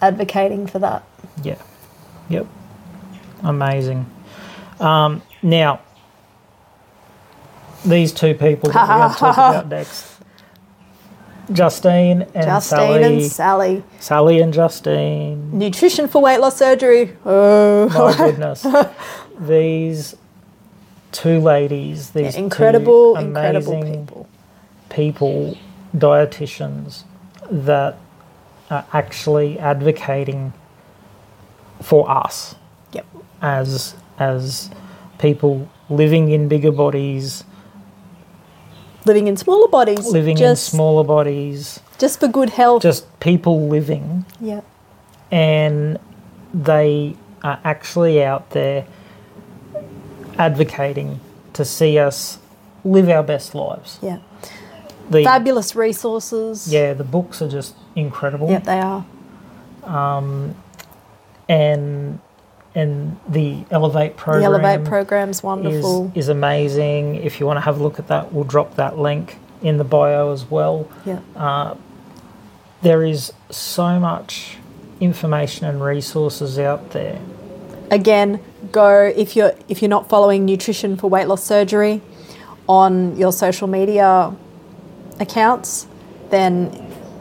advocating 0.01 0.67
for 0.69 0.79
that 0.81 1.03
Yeah. 1.43 1.57
Yep. 2.29 2.47
Amazing. 3.43 4.07
Um, 4.81 5.23
now, 5.43 5.81
these 7.85 8.13
two 8.13 8.35
people 8.35 8.71
that 8.71 8.89
we're 8.89 8.97
going 8.99 9.13
to 9.13 9.17
talk 9.19 9.35
about 9.37 9.69
next. 9.79 10.16
Justine 11.53 12.23
and 12.35 12.45
Justine 12.47 12.79
Sally. 12.79 13.03
and 13.05 13.23
Sally 13.23 13.85
Sally 14.01 14.41
and 14.41 14.53
Justine. 14.53 15.57
nutrition 15.59 16.09
for 16.09 16.23
weight 16.23 16.39
loss 16.39 16.57
surgery 16.57 17.17
oh 17.25 17.89
My 17.89 18.17
goodness. 18.17 18.67
these 19.41 20.17
two 21.13 21.39
ladies, 21.41 22.11
these 22.11 22.35
two 22.35 22.41
incredible 22.41 23.17
incredible 23.17 23.75
amazing 23.75 24.07
people 24.07 24.29
people, 24.89 25.59
dietitians 25.95 27.05
that 27.51 27.97
are 28.71 28.85
actually 28.93 29.59
advocating 29.59 30.53
for 31.83 32.09
us 32.11 32.55
yep 32.93 33.07
as 33.43 33.95
as 34.19 34.71
people 35.19 35.69
living 35.89 36.31
in 36.31 36.49
bigger 36.49 36.73
bodies, 36.73 37.45
living 39.07 39.29
in 39.29 39.37
smaller 39.37 39.69
bodies 39.69 40.07
living 40.13 40.37
just, 40.37 40.69
in 40.69 40.77
smaller 40.77 41.05
bodies, 41.05 41.81
just 41.99 42.21
for 42.21 42.29
good 42.29 42.51
health. 42.51 42.83
Just 42.83 43.19
people 43.21 43.69
living. 43.69 44.27
Yeah. 44.41 44.61
And 45.31 45.99
they 46.53 47.17
are 47.43 47.61
actually 47.65 48.23
out 48.23 48.51
there 48.51 48.87
advocating 50.39 51.21
to 51.55 51.65
see 51.65 51.99
us 51.99 52.39
live 52.85 53.09
our 53.09 53.23
best 53.23 53.55
lives. 53.55 53.99
yeah. 54.03 54.19
The 55.09 55.23
fabulous 55.23 55.77
resources. 55.77 56.67
Yeah, 56.67 56.93
the 56.93 57.05
books 57.05 57.41
are 57.41 57.49
just 57.49 57.77
incredible, 57.95 58.51
yep 58.51 58.65
they 58.65 58.81
are. 58.81 59.07
Um, 59.85 60.57
and 61.49 62.19
and 62.77 63.19
the 63.27 63.65
Elevate 63.71 64.17
program, 64.17 64.53
the 64.53 64.59
elevate 64.69 64.85
program's 64.87 65.39
is 65.39 65.43
wonderful 65.43 66.13
is 66.15 66.29
amazing. 66.29 67.17
If 67.17 67.41
you 67.41 67.47
want 67.47 67.57
to 67.57 67.63
have 67.63 67.81
a 67.81 67.83
look 67.83 67.99
at 67.99 68.07
that, 68.09 68.33
we'll 68.33 68.45
drop 68.45 68.77
that 68.77 68.99
link 68.99 69.39
in 69.63 69.79
the 69.79 69.85
bio 69.85 70.31
as 70.33 70.45
well. 70.51 70.87
yeah 71.07 71.21
uh, 71.35 71.75
There 72.83 73.03
is 73.03 73.33
so 73.51 73.99
much 73.99 74.59
information 75.01 75.67
and 75.67 75.83
resources 75.83 76.59
out 76.59 76.91
there. 76.91 77.19
again 77.91 78.41
go 78.73 79.13
if 79.17 79.35
you're 79.37 79.55
if 79.69 79.81
you're 79.81 79.89
not 79.99 80.09
following 80.09 80.45
nutrition 80.45 80.97
for 80.97 81.09
weight 81.09 81.29
loss 81.29 81.45
surgery 81.45 82.01
on 82.69 83.17
your 83.17 83.33
social 83.33 83.69
media 83.69 84.35
accounts 85.21 85.87
then 86.31 86.55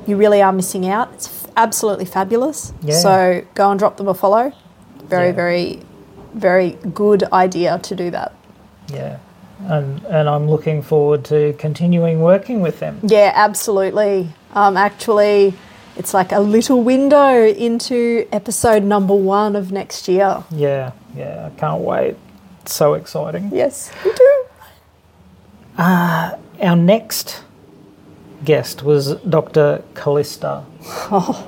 you 0.08 0.16
really 0.18 0.42
are 0.42 0.52
missing 0.54 0.88
out 0.88 1.08
it's 1.14 1.48
absolutely 1.58 2.06
fabulous 2.06 2.74
Yeah. 2.82 2.98
so 2.98 3.46
go 3.56 3.70
and 3.72 3.78
drop 3.80 3.98
them 3.98 4.08
a 4.08 4.14
follow 4.14 4.52
very 5.10 5.28
Yeah. 5.28 5.34
very 5.34 5.80
very 6.34 6.72
good 6.94 7.24
idea 7.34 7.80
to 7.80 7.96
do 7.96 8.12
that 8.12 8.32
Yeah. 8.94 9.18
And 9.70 10.02
and 10.10 10.28
I'm 10.30 10.50
looking 10.50 10.84
forward 10.84 11.24
to 11.26 11.54
continuing 11.58 12.22
working 12.22 12.62
with 12.64 12.80
them. 12.80 13.00
yeah 13.04 13.32
absolutely 13.36 14.28
um, 14.54 14.76
actually 14.78 15.54
it's 15.98 16.14
like 16.14 16.32
a 16.36 16.40
little 16.40 16.82
window 16.84 17.46
into 17.68 18.26
episode 18.32 18.84
number 18.84 19.16
one 19.16 19.56
of 19.56 19.72
next 19.72 20.08
year 20.08 20.44
Yeah, 20.52 20.92
yeah, 21.16 21.50
I 21.50 21.60
can't 21.60 21.82
wait. 21.82 22.16
It's 22.62 22.74
so 22.76 22.94
exciting. 22.96 23.50
yes 23.54 23.92
we 24.04 24.12
do 24.12 24.46
Uh, 25.78 26.32
our 26.62 26.76
next 26.76 27.44
guest 28.44 28.84
was 28.84 29.16
Dr. 29.30 29.84
Callista. 29.94 30.64
Oh, 31.12 31.48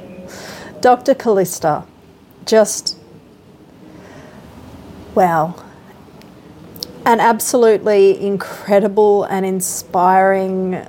Dr. 0.81 1.15
Callista, 1.15 1.83
just 2.45 2.96
wow. 5.17 5.55
An 7.05 7.19
absolutely 7.19 8.19
incredible 8.21 9.23
and 9.23 9.45
inspiring, 9.45 10.85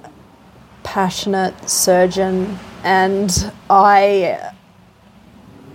passionate 0.83 1.69
surgeon. 1.69 2.59
And 2.85 3.53
I, 3.71 4.53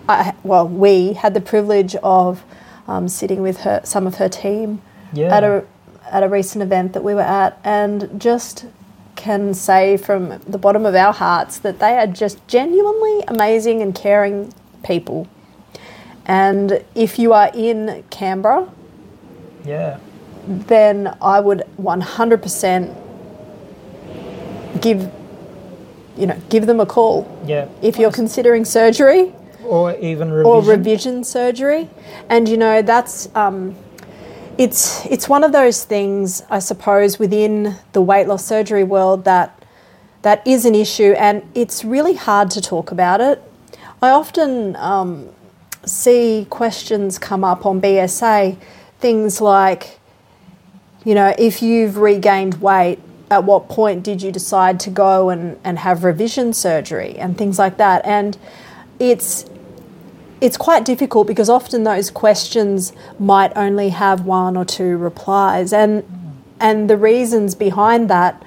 I 0.08 0.34
well, 0.44 0.68
we 0.68 1.14
had 1.14 1.34
the 1.34 1.42
privilege 1.42 1.96
of 2.04 2.44
um, 2.88 3.08
sitting 3.08 3.42
with 3.42 3.62
her, 3.62 3.82
some 3.84 4.06
of 4.06 4.16
her 4.16 4.30
team 4.30 4.82
Yeah. 5.14 5.36
at 5.36 5.44
a 5.44 5.66
at 6.12 6.22
a 6.22 6.30
recent 6.30 6.62
event 6.62 6.94
that 6.94 7.04
we 7.04 7.16
were 7.16 7.22
at, 7.22 7.58
and 7.64 8.22
just 8.22 8.66
can 9.16 9.54
say 9.54 9.98
from 9.98 10.40
the 10.46 10.58
bottom 10.58 10.86
of 10.86 10.94
our 10.94 11.14
hearts 11.14 11.58
that 11.60 11.80
they 11.80 11.98
are 11.98 12.06
just 12.08 12.46
genuinely 12.48 13.24
amazing 13.28 13.82
and 13.82 13.96
caring 13.96 14.54
people. 14.84 15.28
And 16.26 16.84
if 16.96 17.20
you 17.20 17.34
are 17.34 17.52
in 17.54 18.04
Canberra, 18.10 18.70
yeah. 19.66 20.00
then 20.48 21.16
I 21.22 21.40
would 21.40 21.64
100% 21.82 22.96
give 24.82 25.12
you 26.18 26.28
know 26.28 26.40
give 26.50 26.66
them 26.68 26.80
a 26.80 26.86
call 26.86 27.28
Yeah. 27.46 27.68
if 27.82 27.98
you're 27.98 28.12
considering 28.12 28.66
surgery 28.66 29.34
or 29.66 29.96
even 29.98 30.32
revision. 30.32 30.46
or 30.52 30.62
revision 30.62 31.24
surgery. 31.24 31.90
And 32.30 32.48
you 32.48 32.58
know, 32.58 32.82
that's 32.82 33.34
um, 33.36 33.76
it's 34.58 35.06
it's 35.08 35.28
one 35.28 35.44
of 35.44 35.52
those 35.52 35.84
things, 35.84 36.44
I 36.50 36.60
suppose, 36.60 37.20
within 37.20 37.76
the 37.94 38.02
weight 38.02 38.28
loss 38.28 38.46
surgery 38.46 38.84
world 38.84 39.26
that 39.26 39.58
that 40.22 40.46
is 40.48 40.66
an 40.66 40.76
issue, 40.76 41.14
and 41.18 41.44
it's 41.54 41.84
really 41.84 42.14
hard 42.14 42.50
to 42.52 42.62
talk 42.62 42.92
about 42.92 43.20
it. 43.20 43.42
I 44.02 44.10
often 44.10 44.76
um, 44.78 45.30
see 45.86 46.48
questions 46.50 47.20
come 47.20 47.44
up 47.44 47.66
on 47.66 47.82
BSA, 47.82 48.58
things 49.00 49.42
like, 49.42 50.00
you 51.04 51.16
know, 51.16 51.34
if 51.38 51.62
you've 51.62 51.98
regained 51.98 52.56
weight, 52.62 53.00
at 53.30 53.44
what 53.44 53.68
point 53.68 54.04
did 54.04 54.22
you 54.22 54.32
decide 54.32 54.80
to 54.82 54.90
go 54.90 55.30
and, 55.30 55.60
and 55.64 55.80
have 55.80 56.04
revision 56.04 56.54
surgery 56.54 57.16
and 57.18 57.38
things 57.38 57.58
like 57.58 57.78
that? 57.78 58.06
And 58.06 58.38
it's 59.00 59.46
it's 60.40 60.58
quite 60.58 60.84
difficult 60.84 61.26
because 61.26 61.50
often 61.50 61.86
those 61.86 62.12
questions 62.12 62.92
might 63.18 63.54
only 63.56 63.90
have 63.90 64.26
one 64.26 64.58
or 64.58 64.66
two 64.66 64.98
replies 64.98 65.72
and 65.72 66.04
and 66.60 66.90
the 66.90 66.98
reasons 66.98 67.56
behind 67.56 68.10
that 68.10 68.44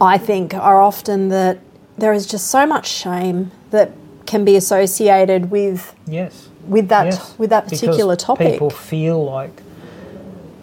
I 0.00 0.18
think 0.18 0.54
are 0.54 0.80
often 0.80 1.28
that 1.28 1.58
there 1.98 2.12
is 2.12 2.26
just 2.26 2.48
so 2.48 2.66
much 2.66 2.86
shame 2.86 3.50
that 3.70 3.92
can 4.26 4.44
be 4.44 4.56
associated 4.56 5.50
with 5.50 5.94
yes. 6.06 6.48
with 6.66 6.88
that 6.88 7.06
yes. 7.06 7.38
with 7.38 7.50
that 7.50 7.68
particular 7.68 8.14
because 8.14 8.24
topic. 8.24 8.52
People 8.52 8.70
feel 8.70 9.24
like 9.24 9.62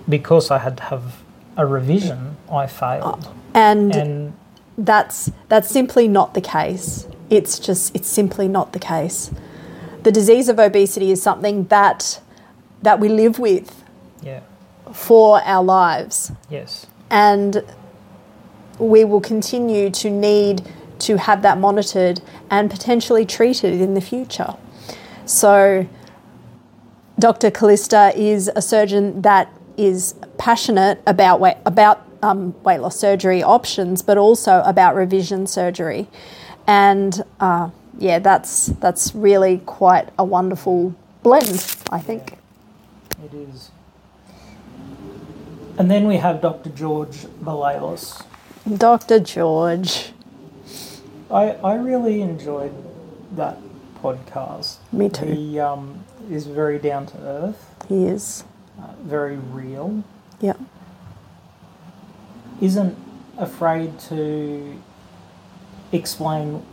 because 0.07 0.51
I 0.51 0.57
had 0.57 0.77
to 0.77 0.83
have 0.83 1.21
a 1.57 1.65
revision, 1.65 2.37
I 2.51 2.67
failed. 2.67 3.25
Uh, 3.25 3.33
and 3.53 3.95
and 3.95 4.33
that's 4.77 5.31
that's 5.49 5.69
simply 5.69 6.07
not 6.07 6.33
the 6.33 6.41
case. 6.41 7.07
It's 7.29 7.59
just 7.59 7.95
it's 7.95 8.07
simply 8.07 8.47
not 8.47 8.73
the 8.73 8.79
case. 8.79 9.31
The 10.03 10.11
disease 10.11 10.49
of 10.49 10.59
obesity 10.59 11.11
is 11.11 11.21
something 11.21 11.65
that 11.65 12.21
that 12.81 12.99
we 12.99 13.07
live 13.07 13.39
with 13.39 13.83
yeah. 14.21 14.41
for 14.91 15.41
our 15.43 15.63
lives. 15.63 16.31
Yes. 16.49 16.85
and 17.13 17.63
we 18.79 19.05
will 19.05 19.21
continue 19.21 19.89
to 19.91 20.09
need 20.09 20.63
to 21.03 21.17
have 21.17 21.41
that 21.41 21.57
monitored 21.57 22.21
and 22.49 22.69
potentially 22.69 23.25
treated 23.25 23.79
in 23.79 23.93
the 23.93 24.01
future. 24.01 24.55
So, 25.25 25.87
Dr. 27.19 27.51
Callista 27.51 28.11
is 28.15 28.49
a 28.55 28.61
surgeon 28.61 29.21
that 29.21 29.49
is 29.77 30.15
passionate 30.37 31.01
about 31.07 31.39
weight, 31.39 31.57
about 31.65 32.05
um, 32.21 32.53
weight 32.63 32.79
loss 32.79 32.97
surgery 32.97 33.43
options, 33.43 34.01
but 34.01 34.17
also 34.17 34.61
about 34.65 34.95
revision 34.95 35.45
surgery, 35.45 36.07
and 36.67 37.23
uh, 37.39 37.69
yeah, 37.99 38.19
that's 38.19 38.67
that's 38.67 39.13
really 39.13 39.59
quite 39.59 40.09
a 40.17 40.23
wonderful 40.23 40.95
blend, 41.21 41.75
I 41.91 41.99
think. 41.99 42.37
It 43.23 43.33
is. 43.33 43.71
And 45.77 45.89
then 45.89 46.07
we 46.07 46.17
have 46.17 46.41
Dr. 46.41 46.69
George 46.69 47.25
Balalis. 47.43 48.23
Dr. 48.77 49.19
George, 49.19 50.11
I, 51.31 51.51
I 51.51 51.75
really 51.75 52.21
enjoyed 52.21 52.73
that 53.35 53.57
podcast. 54.01 54.77
Me 54.91 55.09
too. 55.09 55.25
He 55.25 55.59
um, 55.59 56.03
is 56.29 56.45
very 56.45 56.79
down 56.79 57.05
to 57.07 57.17
earth, 57.19 57.75
he 57.87 58.05
is, 58.05 58.43
uh, 58.79 58.93
very 59.03 59.37
real, 59.37 60.03
yeah. 60.39 60.53
isn't 62.61 62.97
afraid 63.37 63.99
to 63.99 64.79
explain 65.91 66.63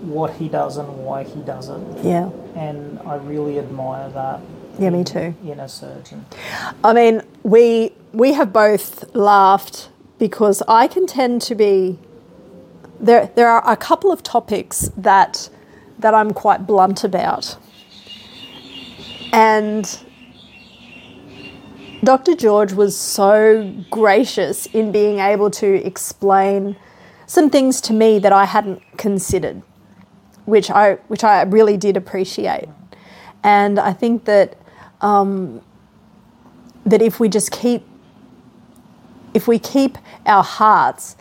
what 0.00 0.32
he 0.34 0.48
does 0.48 0.76
and 0.76 1.04
why 1.04 1.24
he 1.24 1.40
does 1.42 1.68
it. 1.68 1.80
Yeah, 2.04 2.30
And 2.54 2.98
I 3.00 3.16
really 3.16 3.58
admire 3.58 4.08
that. 4.10 4.40
Yeah, 4.78 4.90
me 4.90 5.04
too. 5.04 5.34
In 5.44 5.60
a 5.60 5.68
surgeon. 5.68 6.24
I 6.82 6.92
mean, 6.94 7.22
we 7.42 7.92
we 8.12 8.32
have 8.32 8.52
both 8.52 9.14
laughed 9.14 9.90
because 10.18 10.62
I 10.66 10.86
can 10.86 11.06
tend 11.06 11.42
to 11.42 11.54
be 11.54 11.98
there. 13.00 13.30
There 13.34 13.48
are 13.48 13.62
a 13.70 13.76
couple 13.76 14.12
of 14.12 14.22
topics 14.22 14.90
that 14.96 15.48
that 15.98 16.14
I'm 16.14 16.32
quite 16.32 16.66
blunt 16.66 17.04
about, 17.04 17.56
and 19.32 20.00
Dr. 22.02 22.34
George 22.34 22.72
was 22.72 22.96
so 22.96 23.74
gracious 23.90 24.66
in 24.66 24.92
being 24.92 25.18
able 25.18 25.50
to 25.50 25.84
explain 25.86 26.76
some 27.26 27.50
things 27.50 27.80
to 27.82 27.92
me 27.92 28.18
that 28.18 28.32
I 28.32 28.44
hadn't 28.44 28.82
considered, 28.96 29.62
which 30.46 30.70
I 30.70 30.94
which 31.08 31.24
I 31.24 31.42
really 31.42 31.76
did 31.76 31.96
appreciate, 31.96 32.68
and 33.42 33.78
I 33.78 33.92
think 33.92 34.24
that 34.24 34.56
um, 35.00 35.60
that 36.86 37.02
if 37.02 37.20
we 37.20 37.28
just 37.28 37.50
keep 37.50 37.86
if 39.34 39.46
we 39.46 39.58
keep 39.58 39.96
our 40.26 40.42
hearts 40.42 41.16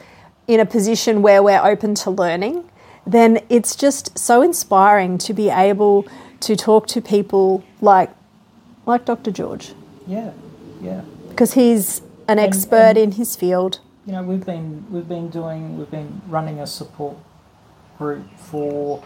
in 0.49 0.59
a 0.59 0.65
position 0.65 1.21
where 1.21 1.43
we're 1.43 1.63
open 1.63 1.93
to 1.93 2.09
learning 2.09 2.63
then 3.05 3.39
it's 3.49 3.75
just 3.75 4.17
so 4.17 4.41
inspiring 4.41 5.17
to 5.17 5.31
be 5.33 5.49
able 5.49 6.05
to 6.39 6.55
talk 6.55 6.87
to 6.87 6.99
people 7.01 7.63
like 7.81 8.09
like 8.87 9.05
Dr. 9.05 9.31
George 9.31 9.73
Yeah, 10.07 10.31
yeah. 10.81 11.01
because 11.29 11.53
he's 11.53 11.99
an 12.27 12.39
And- 12.39 12.39
expert 12.39 12.97
and- 12.97 12.97
in 12.97 13.11
his 13.13 13.35
field 13.35 13.79
You 14.07 14.13
know, 14.15 14.23
we've 14.23 14.45
been 14.45 14.85
we've 14.91 15.07
been 15.07 15.29
doing 15.29 15.77
we've 15.77 15.91
been 15.91 16.21
running 16.27 16.59
a 16.59 16.65
support 16.67 17.15
group 17.99 18.25
for 18.37 19.03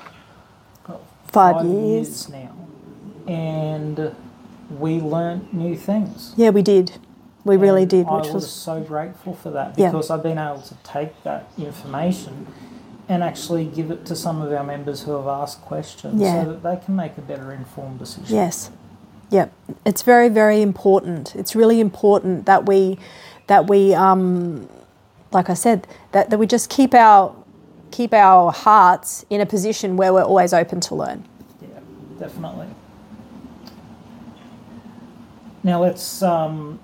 five, 1.27 1.65
years. 1.65 2.29
now, 2.29 2.51
and 3.27 4.15
we 4.79 4.99
learnt 5.01 5.53
new 5.53 5.75
things. 5.75 6.33
yeah 6.37 6.51
we 6.51 6.61
did 6.61 6.91
we 7.45 7.57
really 7.57 7.81
And 7.83 7.91
did 7.91 8.07
I 8.07 8.17
which 8.21 8.29
was 8.29 8.49
so 8.49 8.81
grateful 8.81 9.33
for 9.33 9.49
that 9.51 9.77
Yeah. 9.77 9.89
because 9.91 10.09
I've 10.09 10.23
been 10.23 10.37
able 10.37 10.61
to 10.61 10.75
take 10.83 11.23
that 11.23 11.47
information 11.57 12.47
and 13.09 13.21
actually 13.23 13.65
give 13.65 13.91
it 13.91 14.05
to 14.05 14.15
some 14.15 14.41
of 14.41 14.51
our 14.53 14.63
members 14.63 15.03
who 15.03 15.11
have 15.11 15.27
asked 15.27 15.61
questions 15.61 16.21
Yeah. 16.21 16.43
so 16.43 16.51
that 16.51 16.63
they 16.63 16.77
can 16.85 16.95
make 16.95 17.17
a 17.17 17.21
better 17.21 17.51
informed 17.51 17.99
decision. 17.99 18.35
Yes. 18.35 18.71
Yep. 19.29 19.51
It's 19.85 20.03
very, 20.03 20.29
very 20.29 20.61
important. 20.61 21.35
It's 21.35 21.55
really 21.55 21.79
important 21.79 22.45
that 22.45 22.65
we 22.65 22.97
that 23.47 23.67
we 23.69 23.93
um 23.93 24.69
like 25.33 25.49
I 25.49 25.55
said, 25.55 25.87
that, 26.11 26.29
that 26.29 26.37
we 26.37 26.45
just 26.45 26.69
keep 26.69 26.93
our 26.93 27.35
keep 27.91 28.13
our 28.13 28.51
hearts 28.51 29.25
in 29.29 29.41
a 29.41 29.45
position 29.45 29.97
where 29.97 30.13
we're 30.13 30.23
always 30.23 30.53
open 30.53 30.79
to 30.81 30.95
learn. 30.95 31.25
Yeah, 31.61 31.67
definitely. 32.19 32.67
Now 35.63 35.81
let's 35.81 36.21
um, 36.21 36.79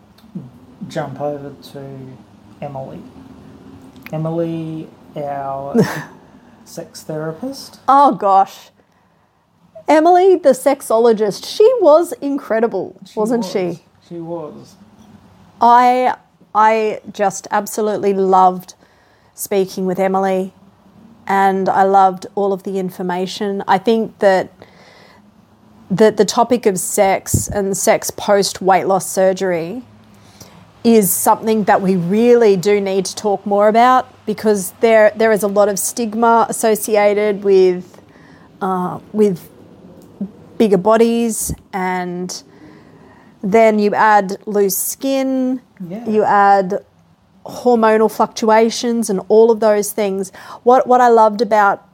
jump 0.87 1.19
over 1.19 1.53
to 1.71 2.17
Emily. 2.61 3.01
Emily, 4.11 4.89
our 5.15 5.75
sex 6.65 7.03
therapist. 7.03 7.79
Oh 7.87 8.13
gosh. 8.13 8.69
Emily 9.87 10.35
the 10.35 10.49
sexologist, 10.49 11.45
she 11.45 11.69
was 11.81 12.11
incredible, 12.13 12.99
wasn't 13.15 13.43
was. 13.43 13.51
she? 13.51 13.83
She 14.07 14.19
was. 14.19 14.75
I 15.61 16.15
I 16.53 17.01
just 17.11 17.47
absolutely 17.51 18.13
loved 18.13 18.75
speaking 19.33 19.85
with 19.85 19.99
Emily 19.99 20.53
and 21.27 21.69
I 21.69 21.83
loved 21.83 22.25
all 22.35 22.51
of 22.51 22.63
the 22.63 22.79
information. 22.79 23.63
I 23.67 23.77
think 23.77 24.19
that 24.19 24.51
that 25.91 26.17
the 26.17 26.25
topic 26.25 26.65
of 26.65 26.77
sex 26.79 27.47
and 27.47 27.75
sex 27.75 28.11
post 28.11 28.61
weight 28.61 28.85
loss 28.85 29.09
surgery 29.09 29.83
is 30.83 31.11
something 31.11 31.65
that 31.65 31.81
we 31.81 31.95
really 31.95 32.55
do 32.55 32.79
need 32.79 33.05
to 33.05 33.15
talk 33.15 33.45
more 33.45 33.67
about 33.67 34.07
because 34.25 34.71
there 34.79 35.11
there 35.15 35.31
is 35.31 35.43
a 35.43 35.47
lot 35.47 35.67
of 35.67 35.77
stigma 35.77 36.45
associated 36.49 37.43
with 37.43 38.01
uh, 38.61 38.99
with 39.11 39.49
bigger 40.57 40.77
bodies 40.77 41.53
and 41.73 42.43
then 43.41 43.79
you 43.79 43.93
add 43.93 44.37
loose 44.45 44.77
skin 44.77 45.61
Yeah. 45.87 46.05
you 46.09 46.23
add 46.23 46.85
hormonal 47.45 48.11
fluctuations 48.11 49.09
and 49.09 49.21
all 49.29 49.49
of 49.51 49.59
those 49.61 49.91
things 49.93 50.31
what 50.63 50.87
what 50.87 51.01
I 51.01 51.07
loved 51.09 51.41
about 51.41 51.85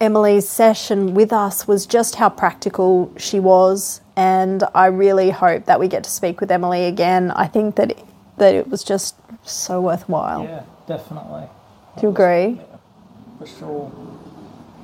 Emily's 0.00 0.48
session 0.48 1.12
with 1.14 1.32
us 1.32 1.66
was 1.66 1.84
just 1.84 2.14
how 2.16 2.28
practical 2.28 3.12
she 3.16 3.40
was, 3.40 4.00
and 4.16 4.62
I 4.72 4.86
really 4.86 5.30
hope 5.30 5.64
that 5.64 5.80
we 5.80 5.88
get 5.88 6.04
to 6.04 6.10
speak 6.10 6.40
with 6.40 6.52
Emily 6.52 6.84
again. 6.84 7.32
I 7.32 7.48
think 7.48 7.74
that 7.76 7.90
it, 7.90 7.98
that 8.36 8.54
it 8.54 8.68
was 8.68 8.84
just 8.84 9.16
so 9.42 9.80
worthwhile. 9.80 10.44
Yeah, 10.44 10.62
definitely. 10.86 11.48
Do 11.96 12.02
you 12.02 12.08
agree? 12.10 12.46
Yeah, 12.60 12.76
for 13.40 13.46
sure. 13.46 13.92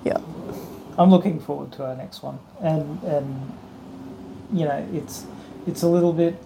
Yeah. 0.04 0.18
I'm 0.98 1.10
looking 1.10 1.38
forward 1.38 1.70
to 1.72 1.84
our 1.86 1.96
next 1.96 2.22
one, 2.22 2.40
and 2.60 3.00
and 3.04 3.52
you 4.52 4.64
know 4.64 4.84
it's 4.92 5.26
it's 5.64 5.82
a 5.82 5.88
little 5.88 6.12
bit 6.12 6.42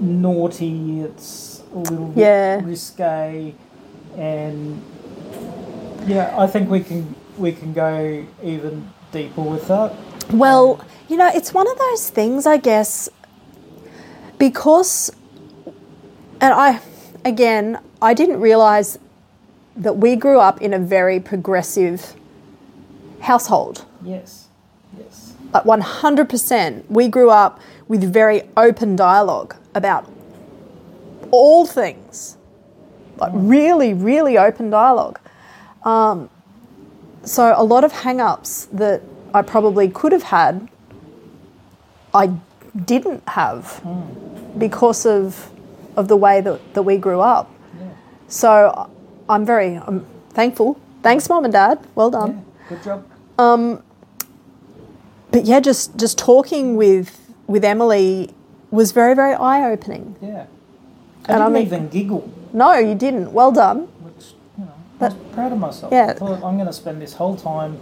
naughty. 0.00 1.02
It's 1.02 1.62
a 1.72 1.78
little 1.78 2.08
bit 2.08 2.20
Yeah. 2.20 2.60
risque, 2.64 3.54
and 4.16 4.82
yeah, 6.04 6.34
I 6.36 6.48
think 6.48 6.68
we 6.68 6.80
can 6.80 7.14
we 7.38 7.52
can 7.52 7.72
go 7.72 8.26
even 8.42 8.90
deeper 9.12 9.42
with 9.42 9.68
that. 9.68 9.94
Well, 10.32 10.84
you 11.08 11.16
know, 11.16 11.30
it's 11.34 11.54
one 11.54 11.70
of 11.70 11.78
those 11.78 12.10
things, 12.10 12.46
I 12.46 12.58
guess, 12.58 13.08
because, 14.38 15.10
and 16.40 16.52
I, 16.52 16.80
again, 17.24 17.80
I 18.02 18.14
didn't 18.14 18.40
realize 18.40 18.98
that 19.76 19.96
we 19.96 20.16
grew 20.16 20.38
up 20.38 20.60
in 20.60 20.74
a 20.74 20.78
very 20.78 21.20
progressive 21.20 22.14
household. 23.20 23.84
Yes, 24.02 24.48
yes, 24.98 25.34
like 25.52 25.64
100% 25.64 26.84
we 26.88 27.08
grew 27.08 27.30
up 27.30 27.60
with 27.86 28.12
very 28.12 28.42
open 28.56 28.96
dialogue 28.96 29.56
about 29.74 30.10
all 31.30 31.66
things 31.66 32.36
like 33.18 33.32
really 33.34 33.92
really 33.92 34.38
open 34.38 34.70
dialogue 34.70 35.18
um, 35.84 36.30
so 37.28 37.54
a 37.56 37.62
lot 37.64 37.84
of 37.84 37.92
hang-ups 37.92 38.66
that 38.72 39.02
i 39.34 39.42
probably 39.42 39.88
could 39.88 40.12
have 40.12 40.24
had 40.24 40.68
i 42.14 42.26
didn't 42.84 43.22
have 43.28 43.80
because 44.56 45.04
of 45.06 45.50
of 45.96 46.08
the 46.08 46.16
way 46.16 46.40
that, 46.40 46.58
that 46.74 46.82
we 46.82 46.96
grew 46.96 47.20
up 47.20 47.50
yeah, 47.78 47.88
so 48.28 48.88
i'm 49.28 49.44
very 49.44 49.76
i'm 49.86 50.04
thankful 50.30 50.78
thanks 51.02 51.28
mom 51.28 51.44
and 51.44 51.52
dad 51.52 51.78
well 51.94 52.10
done 52.10 52.30
yeah. 52.30 52.44
Good 52.68 52.82
job. 52.84 53.04
Um, 53.38 53.82
but 55.30 55.46
yeah, 55.46 55.58
just 55.60 55.96
just 55.96 56.18
talking 56.18 56.76
with 56.76 57.32
with 57.46 57.64
Emily 57.64 58.34
was 58.70 58.92
very 58.92 59.14
very 59.14 59.32
eye 59.34 59.70
opening. 59.72 60.16
Yeah, 60.20 60.44
I 61.26 61.32
And 61.32 61.42
I 61.42 61.46
didn't 61.46 61.52
mean- 61.54 61.66
even 61.66 61.88
giggle. 61.88 62.30
No, 62.52 62.74
you 62.74 62.94
didn't. 62.94 63.32
Well 63.32 63.50
done. 63.52 63.88
Know, 65.00 65.06
I 65.06 65.08
was 65.10 65.32
proud 65.34 65.52
of 65.52 65.58
myself. 65.58 65.92
yeah. 65.92 66.10
I 66.10 66.14
thought 66.14 66.42
I'm 66.42 66.56
going 66.56 66.66
to 66.66 66.72
spend 66.72 67.00
this 67.02 67.14
whole 67.14 67.36
time 67.36 67.78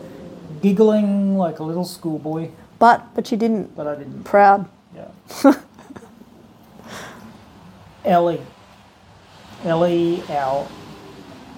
giggling 0.63 1.37
like 1.37 1.59
a 1.59 1.63
little 1.65 1.85
schoolboy, 1.85 2.51
But 2.79 3.15
but 3.15 3.31
you 3.31 3.37
didn't. 3.39 3.77
but 3.77 3.87
I 3.87 3.95
didn't. 3.97 4.25
Proud. 4.25 4.69
Yeah. 4.95 5.53
Ellie, 8.05 8.41
Ellie, 9.65 10.23
our 10.29 10.69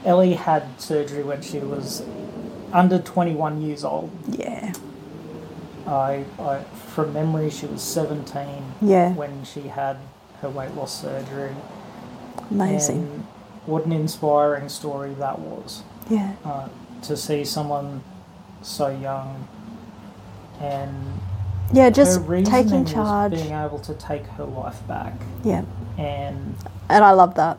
Ellie 0.05 0.35
had 0.35 0.81
surgery 0.81 1.23
when 1.23 1.43
she 1.43 1.59
was 1.59 2.03
under 2.73 2.99
21 2.99 3.61
years 3.61 3.85
old. 3.85 4.11
Yeah. 4.29 4.73
I, 5.87 6.25
I 6.39 6.63
from 6.95 7.13
memory, 7.13 7.51
she 7.51 7.67
was 7.67 7.83
17 7.83 8.47
Yeah. 8.81 9.13
when 9.15 9.45
she 9.45 9.63
had 9.63 9.97
her 10.41 10.49
weight 10.49 10.75
loss 10.75 11.01
surgery. 11.03 11.55
Amazing. 12.51 12.97
And 12.99 13.27
what 13.69 13.85
an 13.85 13.93
inspiring 13.93 14.69
story 14.69 15.13
that 15.15 15.39
was. 15.39 15.83
yeah. 16.09 16.33
uh, 16.45 16.69
to 17.03 17.17
see 17.17 17.45
someone 17.45 18.03
so 18.63 18.89
young 18.89 19.47
and 20.61 20.93
Yeah. 21.73 21.91
Just 21.91 22.27
taking 22.45 22.85
charge. 22.85 23.33
being 23.33 23.53
able 23.53 23.79
to 23.81 23.95
take 23.95 24.27
her 24.39 24.45
life 24.45 24.81
back 24.89 25.13
Yeah. 25.45 25.63
and 25.99 26.55
And 26.89 27.05
I 27.05 27.13
love 27.13 27.35
that. 27.35 27.59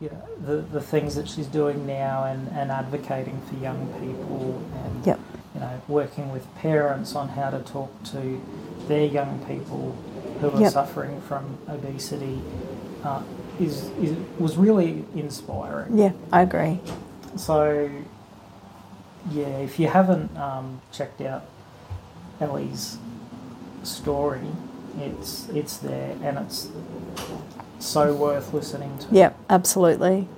know 0.00 0.10
the, 0.46 0.56
the 0.56 0.80
things 0.80 1.14
that 1.14 1.28
she's 1.28 1.46
doing 1.46 1.86
now 1.86 2.24
and, 2.24 2.48
and 2.48 2.70
advocating 2.70 3.40
for 3.48 3.54
young 3.56 3.86
people 4.00 4.60
and 4.84 5.06
Yep. 5.06 5.20
you 5.54 5.60
know 5.60 5.80
working 5.88 6.32
with 6.32 6.44
parents 6.56 7.14
on 7.14 7.28
how 7.28 7.50
to 7.50 7.60
talk 7.60 7.90
to 8.14 8.40
their 8.88 9.06
young 9.06 9.38
people 9.46 9.94
who 10.40 10.50
are 10.50 10.60
Yep. 10.60 10.72
suffering 10.72 11.20
from 11.28 11.58
obesity 11.68 12.40
uh, 13.04 13.22
is, 13.60 13.88
is 14.00 14.16
was 14.38 14.56
really 14.56 15.04
inspiring 15.14 15.96
Yeah. 15.98 16.12
I 16.32 16.42
agree. 16.42 16.80
So, 17.36 17.90
yeah, 19.30 19.58
if 19.58 19.78
you 19.78 19.88
haven't 19.88 20.36
um, 20.36 20.80
checked 20.92 21.20
out 21.20 21.44
Ellie's 22.40 22.98
story, 23.82 24.40
it's 24.98 25.48
it's 25.50 25.78
there 25.78 26.16
and 26.22 26.38
it's 26.38 26.68
so 27.78 28.14
worth 28.14 28.52
listening 28.54 28.98
to. 28.98 29.06
Yeah. 29.10 29.32
Absolutely. 29.50 30.28